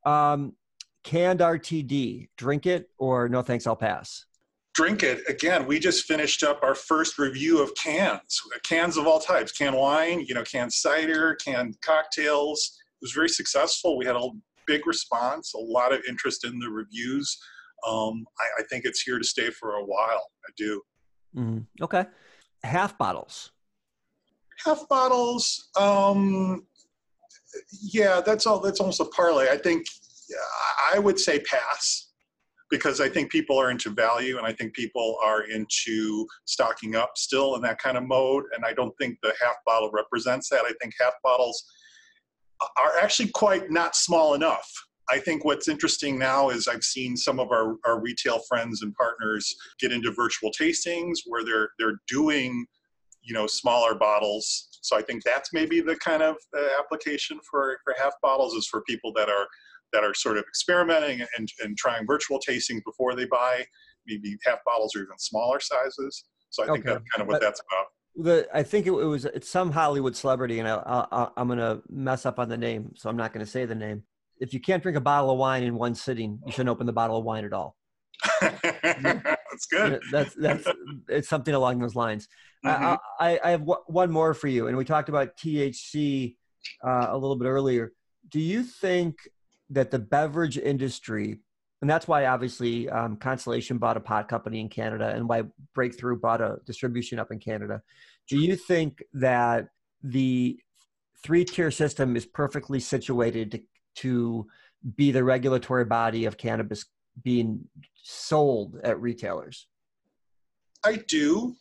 Um, 0.04 0.54
canned 1.02 1.40
rtd 1.40 2.28
drink 2.38 2.64
it 2.64 2.88
or 2.96 3.28
no 3.28 3.42
thanks 3.42 3.66
i'll 3.66 3.76
pass? 3.76 4.24
Drink 4.72 5.02
it. 5.02 5.20
Again 5.28 5.66
we 5.66 5.78
just 5.78 6.06
finished 6.06 6.42
up 6.42 6.62
our 6.62 6.74
first 6.74 7.18
review 7.18 7.62
of 7.62 7.74
cans 7.74 8.40
cans 8.62 8.96
of 8.96 9.06
all 9.06 9.20
types 9.20 9.52
canned 9.52 9.76
wine 9.76 10.24
you 10.26 10.34
know 10.34 10.42
canned 10.42 10.72
cider 10.72 11.34
canned 11.36 11.76
cocktails 11.82 12.78
was 13.04 13.12
very 13.12 13.28
successful. 13.28 13.98
We 13.98 14.06
had 14.06 14.16
a 14.16 14.28
big 14.66 14.86
response, 14.86 15.52
a 15.54 15.58
lot 15.58 15.92
of 15.92 16.00
interest 16.08 16.44
in 16.44 16.58
the 16.58 16.70
reviews. 16.70 17.38
Um, 17.86 18.24
I, 18.40 18.62
I, 18.62 18.64
think 18.70 18.86
it's 18.86 19.02
here 19.02 19.18
to 19.18 19.24
stay 19.24 19.50
for 19.50 19.74
a 19.74 19.84
while. 19.84 20.24
I 20.48 20.50
do. 20.56 20.80
Mm-hmm. 21.36 21.84
Okay. 21.84 22.06
Half 22.62 22.96
bottles. 22.96 23.52
Half 24.64 24.88
bottles. 24.88 25.68
Um, 25.78 26.66
yeah, 27.82 28.22
that's 28.24 28.46
all. 28.46 28.58
That's 28.60 28.80
almost 28.80 29.00
a 29.00 29.04
parlay. 29.04 29.50
I 29.50 29.58
think 29.58 29.86
I 30.94 30.98
would 30.98 31.20
say 31.20 31.40
pass. 31.40 32.08
because 32.70 33.00
I 33.00 33.08
think 33.10 33.30
people 33.30 33.58
are 33.58 33.70
into 33.70 33.90
value 33.90 34.38
and 34.38 34.46
I 34.46 34.52
think 34.52 34.72
people 34.72 35.18
are 35.22 35.42
into 35.42 36.26
stocking 36.46 36.96
up 36.96 37.12
still 37.16 37.54
in 37.56 37.62
that 37.62 37.78
kind 37.78 37.98
of 37.98 38.04
mode. 38.04 38.44
And 38.54 38.64
I 38.64 38.72
don't 38.72 38.96
think 38.98 39.18
the 39.22 39.34
half 39.40 39.56
bottle 39.66 39.90
represents 39.92 40.48
that. 40.48 40.64
I 40.64 40.72
think 40.80 40.94
half 40.98 41.12
bottles 41.22 41.62
are 42.78 42.98
actually 43.00 43.30
quite 43.30 43.70
not 43.70 43.96
small 43.96 44.34
enough. 44.34 44.70
I 45.10 45.18
think 45.18 45.44
what's 45.44 45.68
interesting 45.68 46.18
now 46.18 46.48
is 46.48 46.66
I've 46.66 46.82
seen 46.82 47.16
some 47.16 47.38
of 47.38 47.50
our, 47.50 47.76
our 47.84 48.00
retail 48.00 48.40
friends 48.48 48.82
and 48.82 48.94
partners 48.94 49.54
get 49.78 49.92
into 49.92 50.10
virtual 50.12 50.50
tastings 50.50 51.18
where 51.26 51.44
they're 51.44 51.68
they're 51.78 52.00
doing 52.08 52.66
you 53.22 53.34
know 53.34 53.46
smaller 53.46 53.94
bottles. 53.94 54.68
So 54.82 54.96
I 54.96 55.02
think 55.02 55.22
that's 55.22 55.52
maybe 55.52 55.80
the 55.80 55.96
kind 55.96 56.22
of 56.22 56.36
uh, 56.56 56.62
application 56.78 57.38
for, 57.50 57.78
for 57.84 57.94
half 57.98 58.12
bottles 58.22 58.54
is 58.54 58.66
for 58.66 58.82
people 58.82 59.12
that 59.16 59.28
are 59.28 59.46
that 59.92 60.04
are 60.04 60.14
sort 60.14 60.36
of 60.36 60.44
experimenting 60.48 61.24
and, 61.38 61.48
and 61.62 61.76
trying 61.76 62.06
virtual 62.06 62.40
tastings 62.40 62.82
before 62.84 63.14
they 63.14 63.26
buy 63.26 63.64
maybe 64.06 64.36
half 64.44 64.58
bottles 64.66 64.94
or 64.94 65.02
even 65.02 65.18
smaller 65.18 65.60
sizes. 65.60 66.24
So 66.50 66.64
I 66.64 66.66
think 66.66 66.80
okay. 66.80 66.94
that's 66.94 67.04
kind 67.10 67.22
of 67.22 67.28
what 67.28 67.40
but, 67.40 67.42
that's 67.42 67.60
about. 67.60 67.86
The, 68.16 68.48
I 68.54 68.62
think 68.62 68.86
it, 68.86 68.92
it, 68.92 69.04
was 69.04 69.24
it's 69.24 69.48
some 69.48 69.72
Hollywood 69.72 70.14
celebrity, 70.14 70.60
and 70.60 70.68
I, 70.68 71.06
I, 71.10 71.28
I'm 71.36 71.48
going 71.48 71.58
to 71.58 71.82
mess 71.88 72.26
up 72.26 72.38
on 72.38 72.48
the 72.48 72.56
name, 72.56 72.92
so 72.96 73.10
I'm 73.10 73.16
not 73.16 73.32
going 73.32 73.44
to 73.44 73.50
say 73.50 73.64
the 73.64 73.74
name. 73.74 74.04
If 74.38 74.54
you 74.54 74.60
can't 74.60 74.82
drink 74.82 74.96
a 74.96 75.00
bottle 75.00 75.30
of 75.30 75.38
wine 75.38 75.62
in 75.62 75.74
one 75.74 75.94
sitting, 75.94 76.38
you 76.46 76.52
shouldn't 76.52 76.68
open 76.68 76.86
the 76.86 76.92
bottle 76.92 77.16
of 77.16 77.24
wine 77.24 77.44
at 77.44 77.52
all. 77.52 77.76
that's 78.40 79.66
good. 79.70 80.00
That's 80.10 80.34
that's 80.34 80.66
it's 81.08 81.28
something 81.28 81.54
along 81.54 81.80
those 81.80 81.96
lines. 81.96 82.28
Mm-hmm. 82.64 82.94
I, 83.20 83.38
I, 83.44 83.50
have 83.50 83.62
one 83.62 84.10
more 84.10 84.32
for 84.32 84.48
you, 84.48 84.68
and 84.68 84.76
we 84.76 84.84
talked 84.84 85.08
about 85.08 85.36
THC 85.36 86.36
uh, 86.82 87.08
a 87.10 87.18
little 87.18 87.36
bit 87.36 87.46
earlier. 87.46 87.92
Do 88.30 88.40
you 88.40 88.62
think 88.62 89.16
that 89.70 89.90
the 89.90 89.98
beverage 89.98 90.56
industry, 90.56 91.40
and 91.80 91.90
that's 91.90 92.08
why 92.08 92.26
obviously 92.26 92.88
um, 92.88 93.16
Constellation 93.16 93.78
bought 93.78 93.96
a 93.96 94.00
pot 94.00 94.28
company 94.28 94.60
in 94.60 94.68
Canada, 94.68 95.12
and 95.14 95.28
why 95.28 95.42
Breakthru 95.76 96.20
bought 96.20 96.40
a 96.40 96.58
distribution 96.64 97.18
up 97.18 97.30
in 97.30 97.38
Canada. 97.38 97.82
Do 98.28 98.38
you 98.38 98.56
think 98.56 99.02
that 99.12 99.68
the 100.02 100.58
three 101.22 101.44
tier 101.44 101.70
system 101.70 102.16
is 102.16 102.26
perfectly 102.26 102.80
situated 102.80 103.50
to, 103.52 103.60
to 103.96 104.46
be 104.96 105.10
the 105.10 105.24
regulatory 105.24 105.84
body 105.84 106.24
of 106.26 106.36
cannabis 106.36 106.84
being 107.22 107.64
sold 108.02 108.78
at 108.82 109.00
retailers? 109.00 109.66
I 110.84 110.96
do. 111.08 111.54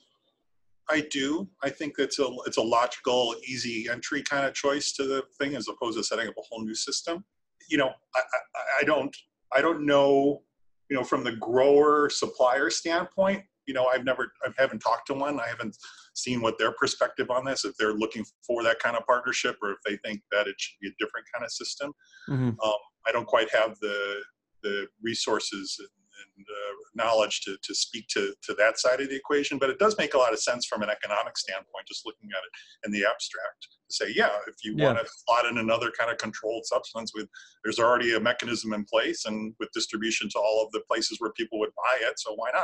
I 0.89 1.05
do. 1.11 1.47
I 1.63 1.69
think 1.69 1.95
it's 1.97 2.19
a 2.19 2.27
it's 2.45 2.57
a 2.57 2.61
logical, 2.61 3.35
easy 3.47 3.87
entry 3.89 4.21
kind 4.21 4.45
of 4.45 4.53
choice 4.53 4.91
to 4.93 5.03
the 5.03 5.23
thing, 5.39 5.55
as 5.55 5.69
opposed 5.69 5.97
to 5.97 6.03
setting 6.03 6.27
up 6.27 6.35
a 6.37 6.41
whole 6.49 6.61
new 6.63 6.75
system. 6.75 7.23
You 7.69 7.77
know, 7.77 7.89
I, 8.15 8.19
I, 8.19 8.81
I 8.81 8.83
don't 8.83 9.15
I 9.55 9.61
don't 9.61 9.85
know. 9.85 10.43
You 10.89 10.97
know, 10.97 11.03
from 11.03 11.23
the 11.23 11.35
grower 11.37 12.09
supplier 12.09 12.69
standpoint, 12.69 13.43
you 13.65 13.73
know, 13.73 13.85
I've 13.85 14.03
never 14.03 14.31
I 14.45 14.49
haven't 14.57 14.79
talked 14.79 15.07
to 15.07 15.13
one. 15.13 15.39
I 15.39 15.47
haven't 15.47 15.75
seen 16.13 16.41
what 16.41 16.57
their 16.59 16.73
perspective 16.73 17.29
on 17.29 17.45
this. 17.45 17.65
If 17.65 17.75
they're 17.77 17.93
looking 17.93 18.25
for 18.45 18.63
that 18.63 18.79
kind 18.79 18.97
of 18.97 19.05
partnership, 19.05 19.57
or 19.61 19.71
if 19.71 19.77
they 19.85 19.97
think 19.97 20.21
that 20.31 20.47
it 20.47 20.55
should 20.57 20.79
be 20.81 20.89
a 20.89 21.03
different 21.03 21.25
kind 21.33 21.45
of 21.45 21.51
system. 21.51 21.93
Mm-hmm. 22.29 22.49
Um, 22.49 22.81
I 23.07 23.11
don't 23.11 23.27
quite 23.27 23.49
have 23.53 23.79
the 23.79 24.21
the 24.61 24.87
resources 25.01 25.77
and 25.79 26.45
uh, 26.49 26.62
knowledge 26.95 27.41
to, 27.41 27.57
to 27.63 27.75
speak 27.75 28.07
to, 28.09 28.33
to 28.43 28.53
that 28.55 28.79
side 28.79 29.01
of 29.01 29.09
the 29.09 29.15
equation. 29.15 29.57
But 29.57 29.69
it 29.69 29.79
does 29.79 29.97
make 29.97 30.13
a 30.13 30.17
lot 30.17 30.33
of 30.33 30.39
sense 30.39 30.65
from 30.65 30.81
an 30.81 30.89
economic 30.89 31.37
standpoint, 31.37 31.87
just 31.87 32.05
looking 32.05 32.29
at 32.31 32.43
it 32.43 32.87
in 32.87 32.91
the 32.91 33.07
abstract. 33.07 33.67
To 33.89 33.93
say, 33.93 34.13
yeah, 34.15 34.29
if 34.47 34.55
you 34.63 34.75
yeah. 34.77 34.85
want 34.85 34.99
to 34.99 35.11
slot 35.25 35.45
in 35.45 35.57
another 35.57 35.91
kind 35.97 36.11
of 36.11 36.17
controlled 36.17 36.65
substance, 36.65 37.11
with 37.15 37.27
there's 37.63 37.79
already 37.79 38.15
a 38.15 38.19
mechanism 38.19 38.73
in 38.73 38.85
place, 38.85 39.25
and 39.25 39.53
with 39.59 39.69
distribution 39.73 40.29
to 40.29 40.39
all 40.39 40.63
of 40.65 40.71
the 40.71 40.81
places 40.89 41.17
where 41.19 41.31
people 41.31 41.59
would 41.59 41.71
buy 41.75 42.07
it, 42.07 42.19
so 42.19 42.33
why 42.35 42.49
not? 42.53 42.63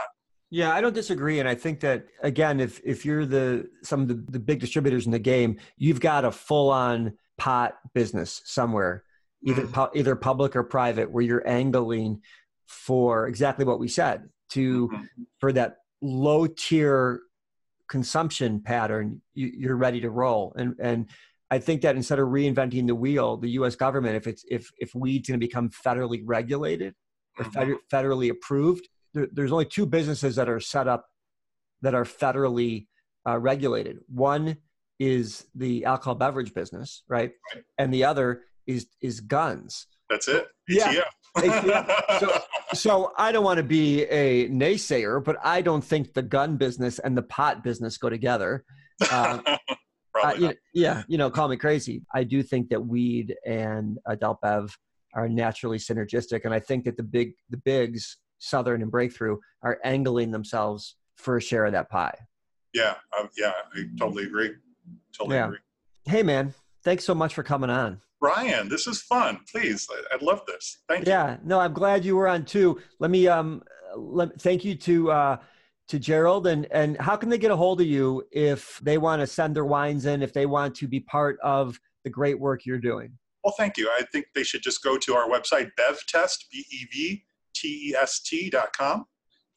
Yeah, 0.52 0.74
I 0.74 0.82
don't 0.82 0.96
disagree, 0.96 1.40
and 1.40 1.48
I 1.48 1.54
think 1.54 1.80
that 1.82 2.08
again, 2.24 2.60
if 2.60 2.82
if 2.84 3.06
you're 3.06 3.26
the 3.26 3.70
some 3.84 4.02
of 4.02 4.08
the, 4.08 4.26
the 4.30 4.40
big 4.40 4.60
distributors 4.60 5.06
in 5.06 5.12
the 5.12 5.20
game, 5.20 5.58
you've 5.78 6.00
got 6.00 6.26
a 6.26 6.32
full 6.32 6.72
on 6.72 7.14
pot 7.38 7.78
business 7.94 8.42
somewhere, 8.46 9.04
either 9.44 9.64
mm-hmm. 9.64 9.74
pu- 9.74 10.00
either 10.00 10.16
public 10.16 10.56
or 10.56 10.64
private, 10.64 11.12
where 11.12 11.24
you're 11.24 11.48
angling 11.48 12.22
for 12.70 13.28
exactly 13.28 13.66
what 13.66 13.80
we 13.80 13.88
said 13.88 14.30
to 14.50 14.88
mm-hmm. 14.88 15.04
for 15.40 15.52
that 15.52 15.78
low 16.02 16.48
tier 16.48 17.22
consumption 17.90 18.62
pattern 18.62 19.22
you, 19.34 19.52
you're 19.58 19.76
ready 19.76 20.00
to 20.00 20.10
roll 20.10 20.54
and 20.56 20.76
and 20.80 21.10
I 21.52 21.60
think 21.60 21.82
that 21.82 21.96
instead 21.96 22.20
of 22.20 22.28
reinventing 22.28 22.86
the 22.86 22.94
wheel, 22.94 23.38
the 23.38 23.50
U.S. 23.52 23.76
government, 23.76 24.16
if 24.16 24.28
it's 24.28 24.46
if 24.50 24.70
if 24.78 24.94
weed's 24.94 25.30
going 25.30 25.40
to 25.40 25.46
become 25.46 25.70
federally 25.70 26.22
regulated 26.24 26.94
or 27.40 27.46
mm-hmm. 27.46 27.74
federally 27.92 28.30
approved, 28.30 28.88
there, 29.14 29.28
there's 29.32 29.52
only 29.52 29.66
two 29.66 29.86
businesses 29.86 30.36
that 30.36 30.48
are 30.48 30.60
set 30.60 30.88
up 30.88 31.08
that 31.82 31.96
are 31.96 32.04
federally 32.04 32.88
uh, 33.28 33.38
regulated. 33.38 34.00
One 34.08 34.58
is 35.00 35.46
the 35.56 35.86
alcohol 35.86 36.16
beverage 36.16 36.54
business, 36.54 37.04
right? 37.08 37.32
right? 37.54 37.64
And 37.78 37.94
the 37.94 38.04
other 38.04 38.44
is 38.68 38.88
is 39.02 39.20
guns. 39.20 39.88
That's 40.10 40.28
it. 40.28 40.48
Yeah. 40.68 41.04
so, 42.20 42.42
so 42.74 43.12
I 43.18 43.32
don't 43.32 43.44
want 43.44 43.58
to 43.58 43.64
be 43.64 44.04
a 44.04 44.48
naysayer, 44.50 45.24
but 45.24 45.38
I 45.44 45.62
don't 45.62 45.84
think 45.84 46.14
the 46.14 46.22
gun 46.22 46.58
business 46.58 47.00
and 47.00 47.18
the 47.18 47.24
pot 47.24 47.64
business 47.64 47.98
go 47.98 48.10
together. 48.10 48.64
Uh, 49.10 49.40
uh, 50.22 50.34
you 50.34 50.48
know, 50.48 50.54
yeah, 50.74 51.04
you 51.08 51.18
know, 51.18 51.30
call 51.30 51.48
me 51.48 51.56
crazy. 51.56 52.04
I 52.14 52.26
do 52.26 52.44
think 52.44 52.70
that 52.70 52.86
weed 52.86 53.34
and 53.46 53.98
adult 54.08 54.42
bev 54.42 54.78
are 55.14 55.30
naturally 55.30 55.78
synergistic, 55.78 56.42
and 56.44 56.54
I 56.54 56.60
think 56.60 56.84
that 56.84 56.98
the 56.98 57.04
big, 57.04 57.34
the 57.50 57.56
bigs, 57.56 58.18
Southern 58.40 58.82
and 58.82 58.92
Breakthru, 58.92 59.38
are 59.62 59.80
angling 59.86 60.32
themselves 60.32 60.96
for 61.16 61.38
a 61.38 61.42
share 61.42 61.64
of 61.64 61.72
that 61.72 61.90
pie. 61.90 62.18
Yeah, 62.74 62.96
um, 63.18 63.30
yeah, 63.38 63.54
I 63.74 63.86
totally 63.98 64.26
agree. 64.26 64.52
Totally 65.18 65.38
yeah. 65.38 65.46
agree. 65.46 65.60
Hey, 66.06 66.24
man, 66.24 66.54
thanks 66.84 67.04
so 67.04 67.16
much 67.16 67.34
for 67.34 67.44
coming 67.44 67.70
on. 67.70 68.02
Brian, 68.20 68.68
this 68.68 68.86
is 68.86 69.02
fun. 69.02 69.40
Please, 69.50 69.88
I, 69.90 70.16
I 70.16 70.18
love 70.24 70.42
this. 70.46 70.80
Thank 70.88 71.06
you. 71.06 71.12
Yeah, 71.12 71.38
no, 71.44 71.60
I'm 71.60 71.74
glad 71.74 72.04
you 72.04 72.16
were 72.16 72.28
on 72.28 72.46
too. 72.46 72.80
Let 73.00 73.12
me 73.12 73.28
um, 73.28 73.64
let 73.96 74.42
thank 74.42 74.66
you 74.66 74.76
to 74.76 75.12
uh, 75.12 75.38
to 75.88 76.00
Jerald 76.00 76.48
and 76.48 76.68
and 76.72 77.00
how 77.00 77.16
can 77.16 77.30
they 77.30 77.38
get 77.38 77.52
a 77.52 77.56
hold 77.56 77.80
of 77.82 77.88
you 77.88 78.24
if 78.32 78.80
they 78.84 78.98
want 78.98 79.22
to 79.22 79.28
send 79.28 79.56
their 79.56 79.66
wines 79.66 80.06
in, 80.06 80.22
if 80.22 80.34
they 80.34 80.46
want 80.46 80.76
to 80.76 80.88
be 80.88 81.00
part 81.00 81.40
of 81.42 81.80
the 82.04 82.10
great 82.10 82.40
work 82.40 82.66
you're 82.66 82.78
doing? 82.78 83.12
Well, 83.44 83.54
thank 83.58 83.78
you. 83.78 83.90
I 83.90 84.04
think 84.12 84.26
they 84.36 84.44
should 84.44 84.62
just 84.62 84.84
go 84.84 84.98
to 84.98 85.14
our 85.14 85.30
website, 85.30 85.72
bevtest, 85.80 86.46
B 86.52 86.66
E 86.72 86.86
V 86.92 87.24
T 87.56 87.92
E 87.92 87.96
S 87.96 88.20
T 88.20 88.50
dot 88.50 88.76
com, 88.76 89.06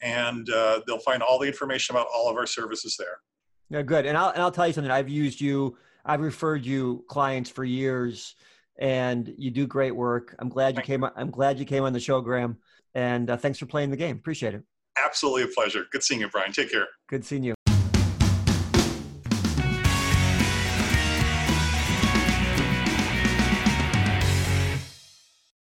and 0.01 0.49
uh, 0.51 0.83
they'll 0.87 1.01
find 1.01 1.21
all 1.21 1.41
the 1.41 1.49
information 1.49 1.97
about 1.97 2.07
all 2.15 2.31
of 2.31 2.37
our 2.37 2.47
services 2.47 2.97
there. 2.97 3.19
Yeah, 3.71 3.83
good. 3.83 4.07
And 4.07 4.17
I'll 4.17 4.31
and 4.31 4.41
I'll 4.41 4.53
tell 4.53 4.69
you 4.69 4.73
something. 4.73 4.91
I've 4.91 5.09
used 5.09 5.41
you. 5.41 5.77
I've 6.05 6.21
referred 6.21 6.65
you 6.65 7.05
clients 7.09 7.49
for 7.49 7.65
years 7.65 8.35
and 8.79 9.33
you 9.37 9.51
do 9.51 9.67
great 9.67 9.95
work. 9.95 10.35
I'm 10.39 10.49
glad 10.49 10.77
you 10.77 10.83
came. 10.83 11.05
I'm 11.05 11.31
glad 11.31 11.59
you 11.59 11.65
came 11.65 11.85
on 11.85 11.93
the 11.93 12.01
show, 12.01 12.21
Graham. 12.21 12.59
And 12.95 13.31
uh, 13.31 13.37
thanks 13.37 13.59
for 13.59 13.67
playing 13.67 13.91
the 13.91 13.97
game. 13.97 14.17
Appreciate 14.17 14.55
it. 14.55 14.63
Absolutely 15.03 15.45
a 15.45 15.47
pleasure. 15.49 15.87
Good 15.91 16.03
seeing 16.03 16.21
you, 16.21 16.29
Brian. 16.29 16.53
Take 16.53 16.71
care. 16.71 16.87
Good 17.09 17.25
seeing 17.25 17.43
you. 17.43 17.55